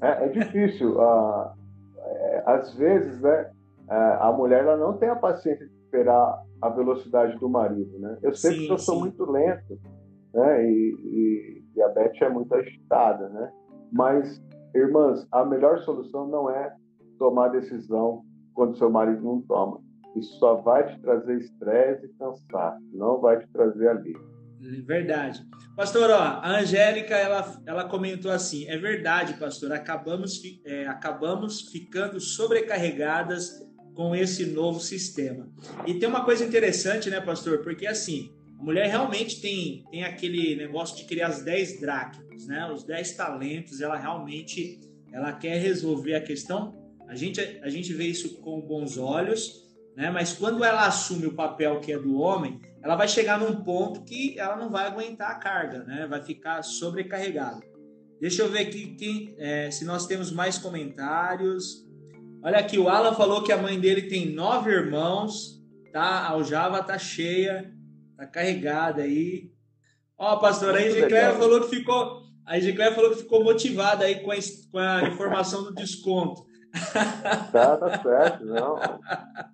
[0.00, 0.98] é, é difícil.
[0.98, 1.50] Uh,
[1.98, 3.50] é, às vezes, né,
[3.90, 7.98] é, a mulher ela não tem a paciência de esperar a velocidade do marido.
[7.98, 8.16] Né?
[8.22, 9.78] Eu sei sim, que eu sou muito lento
[10.32, 10.64] né?
[10.64, 13.52] e, e, e a Beth é muito agitada, né?
[13.92, 14.42] mas
[14.74, 16.74] Irmãs, a melhor solução não é
[17.18, 19.80] tomar decisão quando seu marido não toma.
[20.16, 24.34] Isso só vai te trazer estresse e cansaço, não vai te trazer alívio.
[24.86, 25.44] Verdade.
[25.76, 32.18] Pastor, ó, a Angélica, ela, ela comentou assim, é verdade, pastor, acabamos, é, acabamos ficando
[32.18, 33.60] sobrecarregadas
[33.94, 35.48] com esse novo sistema.
[35.86, 40.56] E tem uma coisa interessante, né, pastor, porque assim, a mulher realmente tem, tem aquele
[40.56, 42.70] negócio de criar as 10 dracmas, né?
[42.72, 44.80] Os 10 talentos, ela realmente
[45.12, 46.74] ela quer resolver a questão.
[47.06, 49.64] A gente, a gente vê isso com bons olhos,
[49.96, 50.10] né?
[50.10, 54.02] Mas quando ela assume o papel que é do homem, ela vai chegar num ponto
[54.02, 56.06] que ela não vai aguentar a carga, né?
[56.08, 57.60] Vai ficar sobrecarregada.
[58.20, 61.84] Deixa eu ver aqui quem, é, se nós temos mais comentários.
[62.42, 65.62] Olha aqui, o Alan falou que a mãe dele tem nove irmãos,
[65.92, 66.00] tá?
[66.02, 67.73] A aljava tá cheia.
[68.16, 69.50] Tá carregada aí.
[70.16, 72.22] Ó, pastor, a Egicléia falou que ficou.
[72.46, 74.36] A Egicléia falou que ficou motivada aí com a,
[74.70, 76.44] com a informação do desconto.
[77.52, 78.76] Tá, tá certo, não.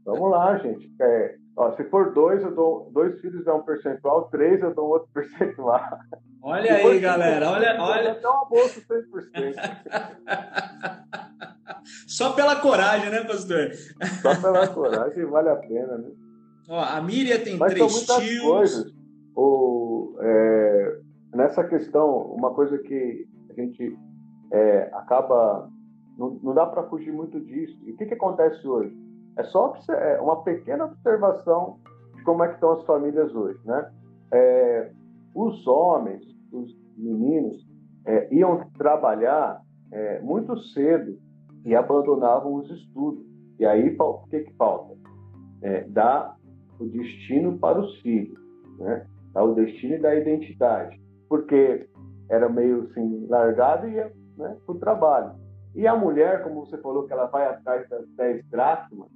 [0.04, 0.90] Vamos lá, gente.
[1.00, 4.88] É, ó, se for dois, eu dou dois filhos dá um percentual, três eu dou
[4.88, 5.82] outro percentual.
[6.42, 7.50] Olha Depois, aí, galera.
[7.50, 8.12] Olha, olha.
[8.12, 9.54] Até uma bolsa 100%.
[12.06, 13.72] Só pela coragem, né, pastor?
[14.22, 16.10] Só pela coragem vale a pena, né?
[16.70, 18.42] Ó, a Miriam tem Mas três são tios.
[18.44, 18.94] Coisas.
[19.34, 21.00] O, é,
[21.34, 23.98] nessa questão, uma coisa que a gente
[24.52, 25.68] é, acaba.
[26.16, 27.76] Não, não dá para fugir muito disso.
[27.84, 28.96] E o que, que acontece hoje?
[29.36, 31.78] É só é uma pequena observação
[32.14, 33.90] de como é que estão as famílias hoje, né?
[34.32, 34.92] É,
[35.34, 37.66] os homens, os meninos,
[38.06, 41.18] é, iam trabalhar é, muito cedo
[41.64, 43.24] e abandonavam os estudos.
[43.58, 44.94] E aí, o que, que falta?
[45.62, 46.36] É, dar
[46.80, 48.38] o destino para os filhos,
[48.78, 49.06] né?
[49.32, 51.00] Dar o destino da identidade.
[51.28, 51.88] Porque
[52.28, 55.32] era meio assim, largado e ia né, para o trabalho.
[55.74, 59.08] E a mulher, como você falou, que ela vai atrás das 10 dracmas,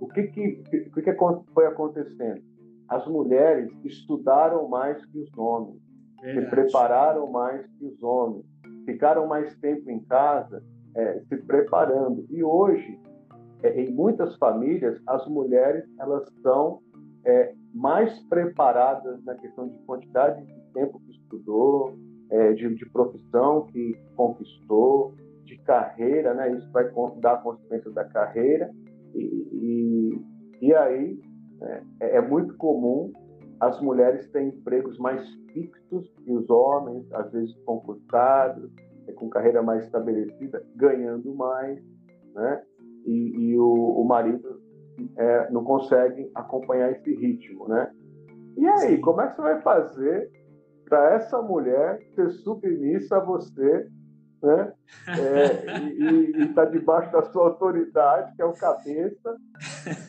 [0.00, 1.16] o que, que, o que, que
[1.54, 2.42] foi acontecendo?
[2.88, 5.80] As mulheres estudaram mais que os homens,
[6.20, 6.44] Verdade.
[6.44, 8.44] se prepararam mais que os homens,
[8.84, 10.62] ficaram mais tempo em casa
[10.94, 12.26] é, se preparando.
[12.30, 12.98] E hoje,
[13.62, 16.80] é, em muitas famílias, as mulheres elas são
[17.28, 21.94] é, mais preparadas na questão de quantidade de tempo que estudou,
[22.30, 25.12] é, de, de, profissão que conquistou,
[25.44, 26.52] de carreira, né?
[26.56, 28.70] Isso vai dar consequência da carreira
[29.14, 31.20] e, e, e aí
[31.60, 33.12] né, é, é muito comum
[33.60, 38.70] as mulheres terem empregos mais fixos que os homens, às vezes concursados,
[39.06, 41.78] é, com carreira mais estabelecida, ganhando mais,
[42.34, 42.62] né?
[43.06, 44.60] E, e o, o, marido
[45.16, 47.90] é, não consegue acompanhar esse ritmo, né?
[48.56, 50.30] E aí, como é que você vai fazer
[50.84, 53.88] para essa mulher ser submissa a você
[54.42, 54.72] né?
[55.08, 59.36] É, e está debaixo da sua autoridade, que é o cabeça,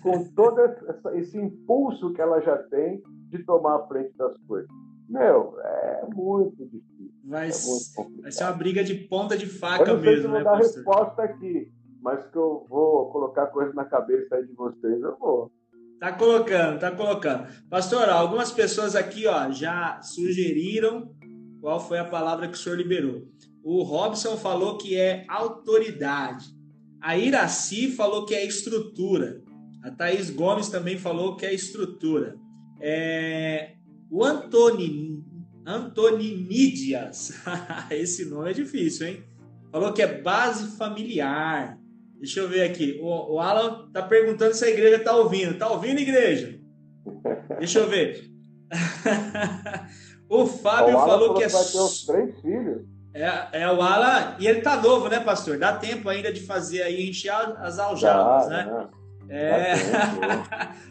[0.01, 4.69] com todo essa, esse impulso que ela já tem de tomar a frente das coisas.
[5.07, 7.09] Meu, é muito difícil.
[7.25, 10.21] Vai, é muito vai ser uma briga de ponta de faca eu não sei mesmo.
[10.21, 10.75] Se vou né, dar pastor?
[10.75, 15.51] resposta aqui, mas que eu vou colocar coisas na cabeça aí de vocês, eu vou.
[15.99, 17.47] Tá colocando, tá colocando.
[17.69, 21.13] Pastor, algumas pessoas aqui ó, já sugeriram
[21.59, 23.27] qual foi a palavra que o senhor liberou.
[23.63, 26.57] O Robson falou que é autoridade.
[27.01, 29.41] A Iraci falou que é estrutura.
[29.83, 32.37] A Thaís Gomes também falou que é estrutura.
[32.79, 33.73] É...
[34.09, 35.19] O Antoni...
[35.65, 37.33] Antoninidias,
[37.91, 39.23] esse nome é difícil, hein?
[39.71, 41.78] Falou que é base familiar.
[42.19, 42.99] Deixa eu ver aqui.
[43.01, 45.57] O, o Alan tá perguntando se a igreja tá ouvindo.
[45.57, 46.59] Tá ouvindo, igreja?
[47.57, 48.29] Deixa eu ver.
[50.29, 51.47] o Fábio o falou que é.
[51.47, 52.81] Vai ter os três filhos.
[53.13, 55.57] É, é o Alan, e ele tá novo, né, pastor?
[55.57, 58.65] Dá tempo ainda de fazer aí, encher as aljadas, né?
[58.65, 58.87] né?
[59.29, 59.73] É.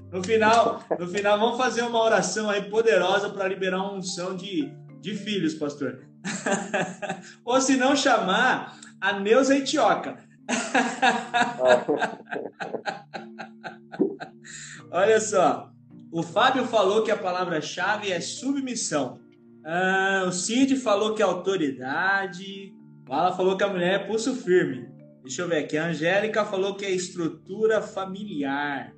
[0.10, 4.72] no final, no final vamos fazer uma oração aí poderosa para liberar uma unção de,
[5.00, 6.00] de filhos, pastor.
[7.44, 10.27] Ou se não chamar a Neuza Etioca.
[14.90, 15.70] Olha só,
[16.11, 19.20] o Fábio falou que a palavra-chave é submissão.
[19.64, 22.72] Ah, o Cid falou que é autoridade.
[23.08, 24.88] O Alan falou que a mulher é pulso firme.
[25.22, 25.76] Deixa eu ver aqui.
[25.76, 28.94] A Angélica falou que é estrutura familiar.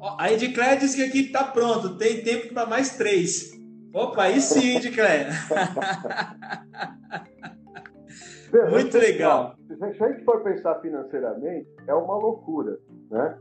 [0.00, 1.96] Ó, a Edcléia disse que aqui tá pronto.
[1.96, 3.52] Tem tempo para mais três.
[3.92, 5.28] Opa, aí sim, Edcléia.
[8.70, 9.56] Muito legal.
[9.76, 12.78] Se a gente for pensar financeiramente, é uma loucura,
[13.10, 13.38] né?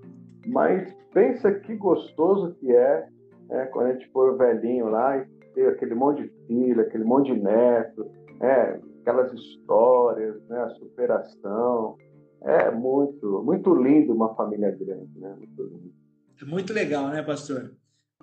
[0.47, 3.07] Mas pensa que gostoso que é,
[3.49, 7.33] é quando a gente for velhinho lá e ter aquele monte de filho, aquele monte
[7.33, 8.09] de neto,
[8.41, 11.97] é, aquelas histórias, né, a superação.
[12.41, 15.33] É muito, muito lindo uma família grande, né?
[15.37, 15.93] Muito lindo.
[16.41, 17.71] É muito legal, né, pastor?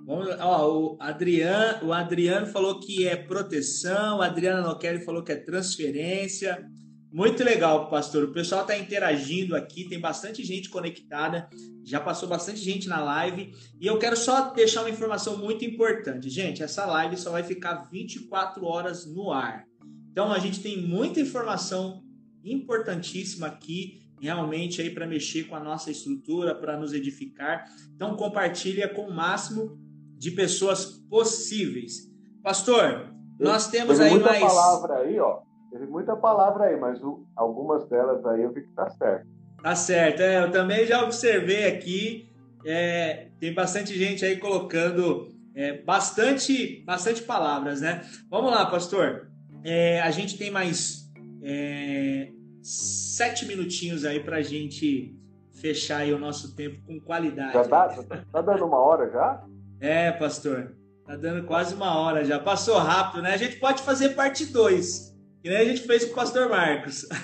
[0.05, 5.33] Vamos, ó, o, Adriano, o Adriano falou que é proteção, o Adriano Noqueri falou que
[5.33, 6.67] é transferência.
[7.13, 8.25] Muito legal, pastor.
[8.25, 11.51] O pessoal está interagindo aqui, tem bastante gente conectada,
[11.85, 13.53] já passou bastante gente na live.
[13.81, 16.31] E eu quero só deixar uma informação muito importante.
[16.31, 19.65] Gente, essa live só vai ficar 24 horas no ar.
[20.13, 22.05] Então a gente tem muita informação
[22.45, 27.65] importantíssima aqui, realmente aí para mexer com a nossa estrutura, para nos edificar.
[27.93, 29.77] Então compartilha com o máximo
[30.17, 32.09] de pessoas possíveis.
[32.41, 37.25] Pastor, nós temos aí muita mais palavra aí, ó Teve muita palavra aí, mas o,
[37.37, 39.27] algumas delas aí eu vi que tá certo.
[39.63, 42.33] Tá certo, é, eu também já observei aqui,
[42.65, 48.03] é, tem bastante gente aí colocando é, bastante, bastante palavras, né?
[48.29, 49.31] Vamos lá, pastor.
[49.63, 51.11] É, a gente tem mais
[51.43, 52.31] é,
[52.63, 55.15] sete minutinhos aí para a gente
[55.61, 57.53] fechar aí o nosso tempo com qualidade.
[57.53, 57.89] Já tá,
[58.33, 59.45] tá dando uma hora já?
[59.79, 60.75] É, pastor.
[61.07, 62.39] Tá dando quase uma hora já.
[62.39, 63.35] Passou rápido, né?
[63.35, 65.10] A gente pode fazer parte 2.
[65.43, 67.07] Que nem a gente fez com o pastor Marcos.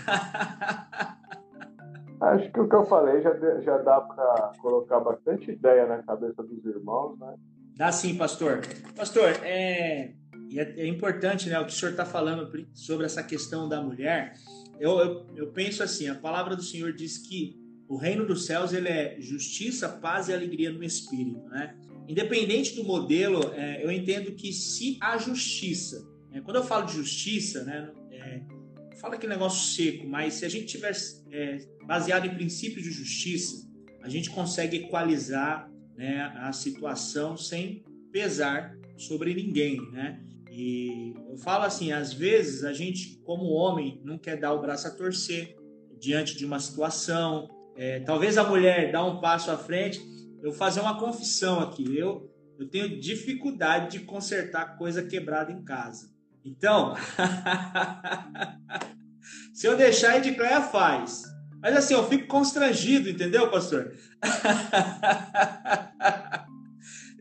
[2.20, 6.42] Acho que o que eu falei já, já dá para colocar bastante ideia na cabeça
[6.42, 7.34] dos irmãos, né?
[7.76, 8.62] Dá sim, pastor.
[8.96, 10.14] Pastor, é,
[10.54, 14.32] é, é importante né, o que o senhor está falando sobre essa questão da mulher.
[14.80, 17.54] Eu, eu, eu penso assim, a palavra do Senhor diz que
[17.86, 21.76] o reino dos céus ele é justiça, paz e alegria no espírito, né?
[22.08, 26.94] independente do modelo, é, eu entendo que se a justiça, é, quando eu falo de
[26.94, 27.92] justiça, né,
[28.26, 30.92] é, fala aquele negócio seco, mas se a gente tiver
[31.30, 33.66] é, baseado em princípios de justiça,
[34.02, 40.22] a gente consegue equalizar né, a situação sem pesar sobre ninguém, né?
[40.50, 44.88] E eu falo assim, às vezes a gente, como homem, não quer dar o braço
[44.88, 45.54] a torcer
[46.00, 47.46] diante de uma situação.
[47.76, 50.00] É, talvez a mulher dá um passo à frente.
[50.42, 51.98] Eu vou fazer uma confissão aqui.
[51.98, 56.15] Eu, eu tenho dificuldade de consertar coisa quebrada em casa.
[56.46, 56.94] Então,
[59.52, 61.24] se eu deixar, a Edicleia faz.
[61.60, 63.92] Mas assim, eu fico constrangido, entendeu, pastor?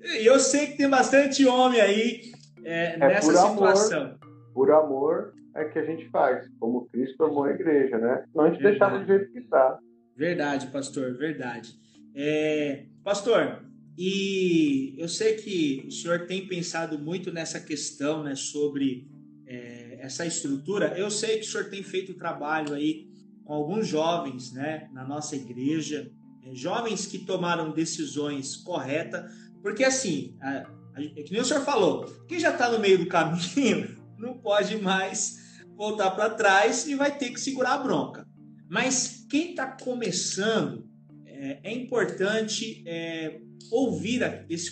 [0.06, 2.22] E eu sei que tem bastante homem aí
[2.64, 4.02] é, é nessa por situação.
[4.02, 4.20] Amor,
[4.54, 8.24] por amor é que a gente faz, como Cristo amou a igreja, né?
[8.34, 9.80] Não a gente deixava do jeito que está.
[10.16, 11.74] Verdade, pastor, verdade.
[12.16, 13.64] É, pastor,
[13.98, 19.08] e eu sei que o senhor tem pensado muito nessa questão, né, sobre
[19.48, 20.98] é, essa estrutura.
[20.98, 23.08] Eu sei que o senhor tem feito trabalho aí
[23.44, 26.12] com alguns jovens, né, na nossa igreja,
[26.44, 29.32] é, jovens que tomaram decisões corretas,
[29.62, 32.98] porque assim, a, a, é que nem o senhor falou, quem já está no meio
[32.98, 38.28] do caminho não pode mais voltar para trás e vai ter que segurar a bronca.
[38.70, 40.90] Mas quem está começando,
[41.26, 43.42] é, é importante é,
[43.72, 44.72] ouvir esse,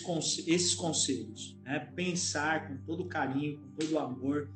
[0.50, 1.78] esses conselhos, né?
[1.94, 4.50] pensar com todo carinho, com todo amor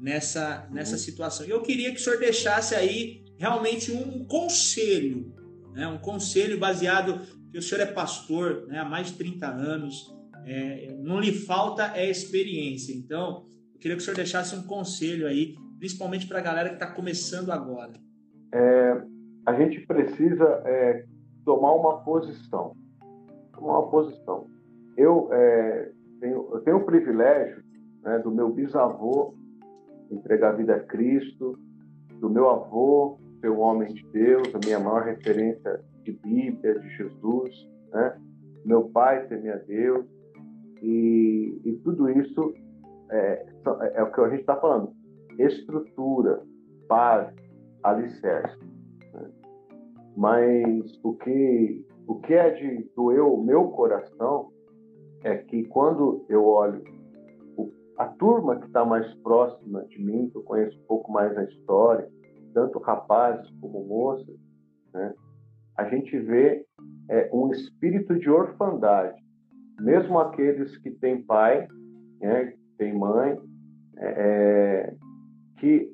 [0.00, 0.98] nessa, nessa uhum.
[0.98, 1.46] situação.
[1.46, 5.32] Eu queria que o senhor deixasse aí realmente um conselho,
[5.72, 5.86] né?
[5.86, 7.20] um conselho baseado
[7.52, 8.78] que o senhor é pastor né?
[8.78, 12.92] há mais de 30 anos, é, não lhe falta é experiência.
[12.94, 13.44] Então,
[13.74, 16.86] eu queria que o senhor deixasse um conselho aí, principalmente para a galera que está
[16.86, 17.92] começando agora.
[18.52, 19.02] É,
[19.46, 21.04] a gente precisa é,
[21.44, 22.74] tomar uma posição.
[23.52, 24.46] Tomar uma posição.
[24.96, 25.90] Eu, é,
[26.20, 27.62] tenho, eu tenho o privilégio
[28.02, 29.34] né, do meu bisavô
[30.10, 31.58] entregar a vida a Cristo,
[32.20, 36.88] do meu avô ser um homem de Deus, a minha maior referência de Bíblia, de
[36.96, 38.20] Jesus, né?
[38.64, 40.04] meu pai temer a Deus,
[40.82, 42.54] e, e tudo isso
[43.10, 43.46] é,
[43.94, 44.92] é, o que a gente está falando:
[45.38, 46.42] estrutura,
[46.88, 47.34] base,
[47.82, 48.58] alicerce.
[49.12, 49.30] Né?
[50.16, 54.50] Mas o que, o que é de doer o meu coração
[55.22, 56.82] é que quando eu olho
[58.00, 61.44] a turma que está mais próxima de mim, que eu conheço um pouco mais a
[61.44, 62.08] história,
[62.54, 64.40] tanto rapazes como moças,
[64.94, 65.14] né,
[65.76, 66.64] a gente vê
[67.10, 69.22] é, um espírito de orfandade.
[69.78, 71.68] Mesmo aqueles que têm pai,
[72.22, 73.38] né, têm mãe,
[73.98, 74.96] é, é,
[75.58, 75.92] que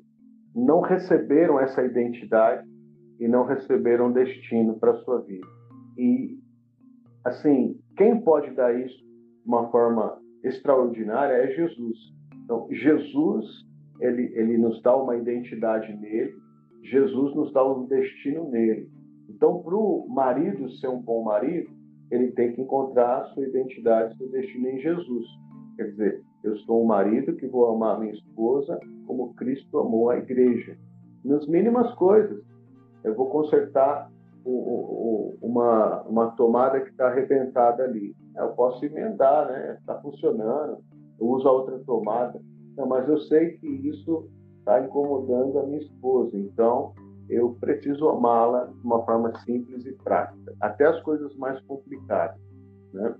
[0.55, 2.65] não receberam essa identidade
[3.19, 5.45] e não receberam destino para a sua vida.
[5.97, 6.39] E,
[7.25, 11.97] assim, quem pode dar isso de uma forma extraordinária é Jesus.
[12.43, 13.45] Então, Jesus,
[13.99, 16.33] ele, ele nos dá uma identidade nele,
[16.83, 18.89] Jesus nos dá um destino nele.
[19.29, 21.69] Então, para o marido ser um bom marido,
[22.09, 25.25] ele tem que encontrar sua identidade, seu destino em Jesus.
[25.75, 30.17] Quer dizer, eu sou um marido que vou amar minha esposa como Cristo amou a
[30.17, 30.77] igreja.
[31.23, 32.41] Nas mínimas coisas.
[33.03, 34.09] Eu vou consertar
[34.47, 38.15] uma, uma tomada que está arrebentada ali.
[38.35, 39.77] Eu posso emendar, né?
[39.79, 40.77] Está funcionando.
[41.19, 42.39] Eu uso a outra tomada.
[42.77, 44.29] Não, mas eu sei que isso
[44.59, 46.37] está incomodando a minha esposa.
[46.37, 46.93] Então,
[47.29, 52.39] eu preciso amá-la de uma forma simples e prática, até as coisas mais complicadas.
[52.93, 53.15] Né?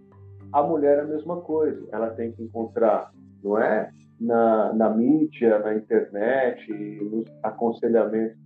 [0.53, 3.11] A mulher é a mesma coisa, ela tem que encontrar,
[3.43, 3.91] não é?
[4.19, 6.71] Na, na mídia, na internet,
[7.01, 8.38] nos aconselhamentos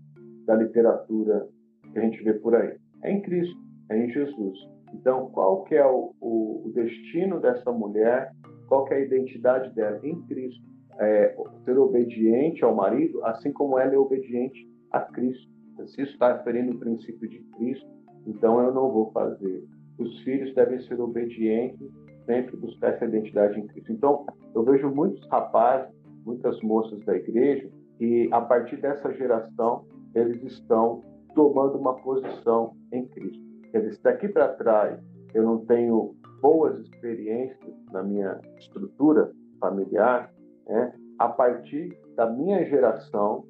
[0.45, 1.47] da literatura
[1.91, 2.77] que a gente vê por aí.
[3.03, 3.57] É em Cristo,
[3.89, 4.57] é em Jesus.
[4.93, 8.31] Então, qual que é o, o, o destino dessa mulher?
[8.67, 9.99] Qual que é a identidade dela?
[10.03, 10.61] Em Cristo.
[10.99, 11.35] É,
[11.65, 15.49] ser obediente ao marido, assim como ela é obediente a Cristo.
[15.87, 17.87] Se isso está referindo o princípio de Cristo,
[18.27, 19.63] então eu não vou fazer.
[19.97, 21.89] Os filhos devem ser obedientes,
[22.25, 23.91] sempre buscar essa identidade em Cristo.
[23.91, 25.91] Então, eu vejo muitos rapazes,
[26.23, 27.67] muitas moças da igreja,
[27.97, 33.43] que a partir dessa geração, eles estão tomando uma posição em Cristo.
[33.71, 34.99] Quer dizer, se daqui para trás
[35.33, 40.33] eu não tenho boas experiências na minha estrutura familiar,
[40.67, 43.45] né, a partir da minha geração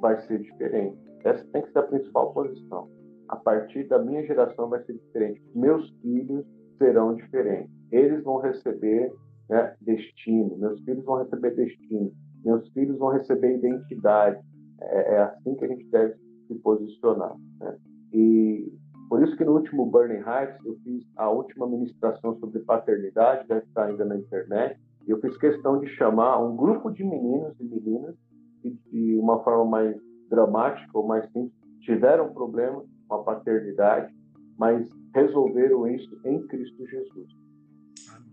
[0.00, 0.98] vai ser diferente.
[1.24, 2.90] Essa tem que ser a principal posição.
[3.28, 5.40] A partir da minha geração vai ser diferente.
[5.54, 6.44] Meus filhos
[6.76, 7.70] serão diferentes.
[7.90, 9.12] Eles vão receber
[9.48, 10.58] né, destino.
[10.58, 12.12] Meus filhos vão receber destino.
[12.44, 14.40] Meus filhos vão receber identidade.
[14.80, 16.14] É, é assim que a gente deve
[16.52, 17.34] se posicionar.
[17.60, 17.76] Né?
[18.12, 18.72] E
[19.08, 23.66] por isso que no último Burning Heights eu fiz a última ministração sobre paternidade, deve
[23.66, 27.64] estar ainda na internet, e eu fiz questão de chamar um grupo de meninos e
[27.64, 28.14] meninas
[28.60, 29.96] que, de uma forma mais
[30.30, 34.14] dramática ou mais simples, tiveram problemas com a paternidade,
[34.56, 37.28] mas resolveram isso em Cristo Jesus.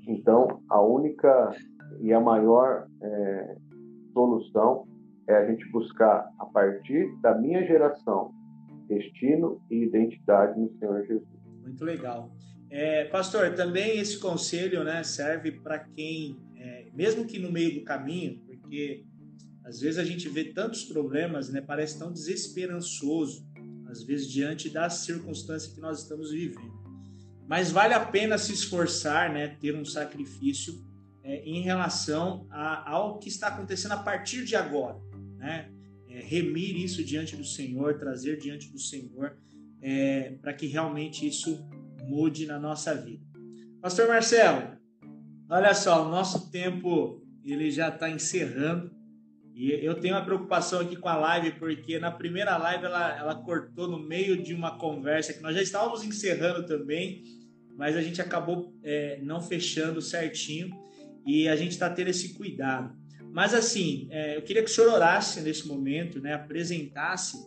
[0.08, 1.52] Então, a única
[2.00, 3.58] e a maior é,
[4.14, 4.88] solução
[5.30, 8.34] é a gente buscar, a partir da minha geração,
[8.88, 11.28] destino e identidade no Senhor Jesus.
[11.62, 12.32] Muito legal.
[12.72, 17.84] É, pastor, também esse conselho né, serve para quem, é, mesmo que no meio do
[17.84, 19.06] caminho, porque
[19.64, 23.48] às vezes a gente vê tantos problemas, né, parece tão desesperançoso,
[23.88, 26.80] às vezes diante das circunstâncias que nós estamos vivendo.
[27.48, 30.74] Mas vale a pena se esforçar, né, ter um sacrifício
[31.24, 35.00] é, em relação a, ao que está acontecendo a partir de agora,
[35.40, 35.72] né?
[36.08, 39.38] É, remir isso diante do Senhor, trazer diante do Senhor,
[39.82, 41.68] é, para que realmente isso
[42.04, 43.24] mude na nossa vida.
[43.82, 44.78] Pastor Marcelo,
[45.50, 48.92] olha só, o nosso tempo ele já está encerrando
[49.54, 53.36] e eu tenho uma preocupação aqui com a live porque na primeira live ela, ela
[53.36, 57.24] cortou no meio de uma conversa que nós já estávamos encerrando também,
[57.78, 60.76] mas a gente acabou é, não fechando certinho
[61.26, 62.99] e a gente está tendo esse cuidado.
[63.32, 67.38] Mas assim, é, eu queria que o senhor orasse nesse momento, né, apresentasse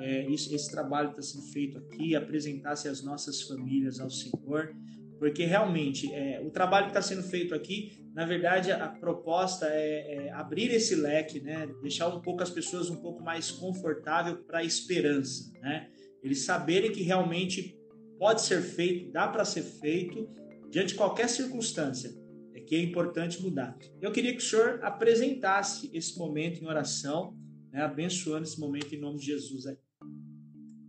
[0.00, 4.74] é, isso, esse trabalho que está sendo feito aqui, apresentasse as nossas famílias ao Senhor,
[5.18, 10.26] porque realmente é, o trabalho que está sendo feito aqui, na verdade, a, proposta é,
[10.26, 14.58] é, abrir esse leque, né, deixar um pouco as pessoas um pouco mais confortável para
[14.58, 15.88] a esperança, né,
[16.22, 17.78] eles saberem que realmente
[18.18, 20.28] pode ser feito, dá para ser feito
[20.70, 22.21] diante de qualquer circunstância
[22.66, 23.76] que é importante mudar.
[24.00, 27.34] Eu queria que o senhor apresentasse esse momento em oração,
[27.72, 29.64] né, abençoando esse momento em nome de Jesus.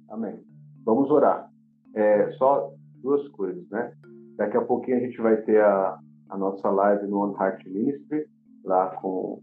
[0.09, 0.39] Amém.
[0.85, 1.49] Vamos orar.
[1.95, 3.93] É, só duas coisas, né?
[4.35, 5.99] Daqui a pouquinho a gente vai ter a,
[6.29, 8.25] a nossa live no On Heart Ministry,
[8.63, 9.41] lá com,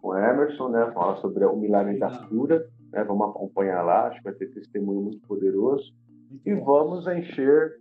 [0.00, 0.90] com o Emerson, né?
[0.92, 2.66] Falar sobre o milagre da cura.
[2.92, 3.04] Né?
[3.04, 5.92] Vamos acompanhar lá, acho que vai ter testemunho muito poderoso.
[6.30, 6.64] Muito e bom.
[6.64, 7.74] vamos encher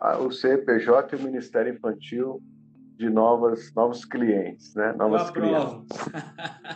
[0.00, 2.40] a, o CPJ e o Ministério Infantil
[2.96, 4.92] de novas, novos clientes, né?
[4.92, 5.86] Novas clientes.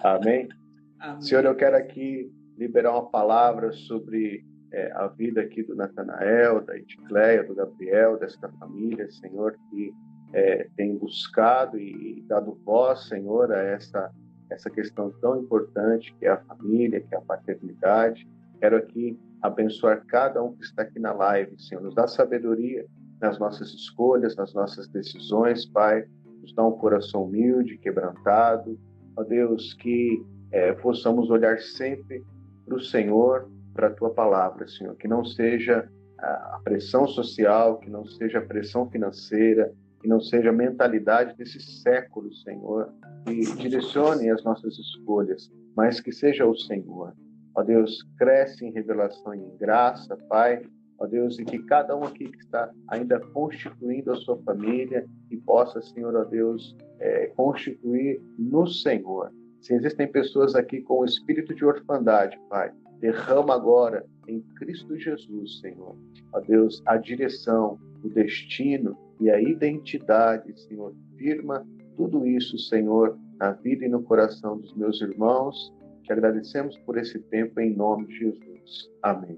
[0.02, 0.48] Amém?
[1.00, 1.22] Amém?
[1.22, 6.76] Senhor, eu quero aqui liberar uma palavra sobre é, a vida aqui do Natanael, da
[6.76, 9.94] Edicleia, do Gabriel, desta família, Senhor, que
[10.32, 14.10] é, tem buscado e dado voz, Senhor, a essa,
[14.50, 18.28] essa questão tão importante que é a família, que é a paternidade.
[18.60, 21.80] Quero aqui abençoar cada um que está aqui na live, Senhor.
[21.80, 22.84] Nos dá sabedoria
[23.20, 26.04] nas nossas escolhas, nas nossas decisões, Pai.
[26.40, 28.78] Nos dá um coração humilde, quebrantado.
[29.16, 32.24] Ó Deus, que é, possamos olhar sempre
[32.64, 34.94] para o Senhor, para a Tua palavra, Senhor.
[34.96, 35.88] Que não seja
[36.18, 41.60] a pressão social, que não seja a pressão financeira, que não seja a mentalidade desse
[41.60, 42.92] século, Senhor,
[43.24, 47.12] que direcione as nossas escolhas, mas que seja o Senhor.
[47.54, 50.62] Ó Deus, cresce em revelação e em graça, Pai,
[50.98, 55.36] ó Deus, e que cada um aqui que está ainda constituindo a sua família, que
[55.36, 59.32] possa, Senhor, ó Deus, é, constituir no Senhor.
[59.60, 65.60] Se existem pessoas aqui com o espírito de orfandade, Pai, derrama agora em Cristo Jesus,
[65.60, 65.96] Senhor,
[66.32, 70.94] ó Deus, a direção, o destino e a identidade, Senhor.
[71.16, 75.72] Firma tudo isso, Senhor, na vida e no coração dos meus irmãos.
[76.04, 78.90] Te agradecemos por esse tempo em nome de Jesus.
[79.02, 79.36] Amém.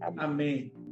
[0.00, 0.18] Amém.
[0.18, 0.87] Amém.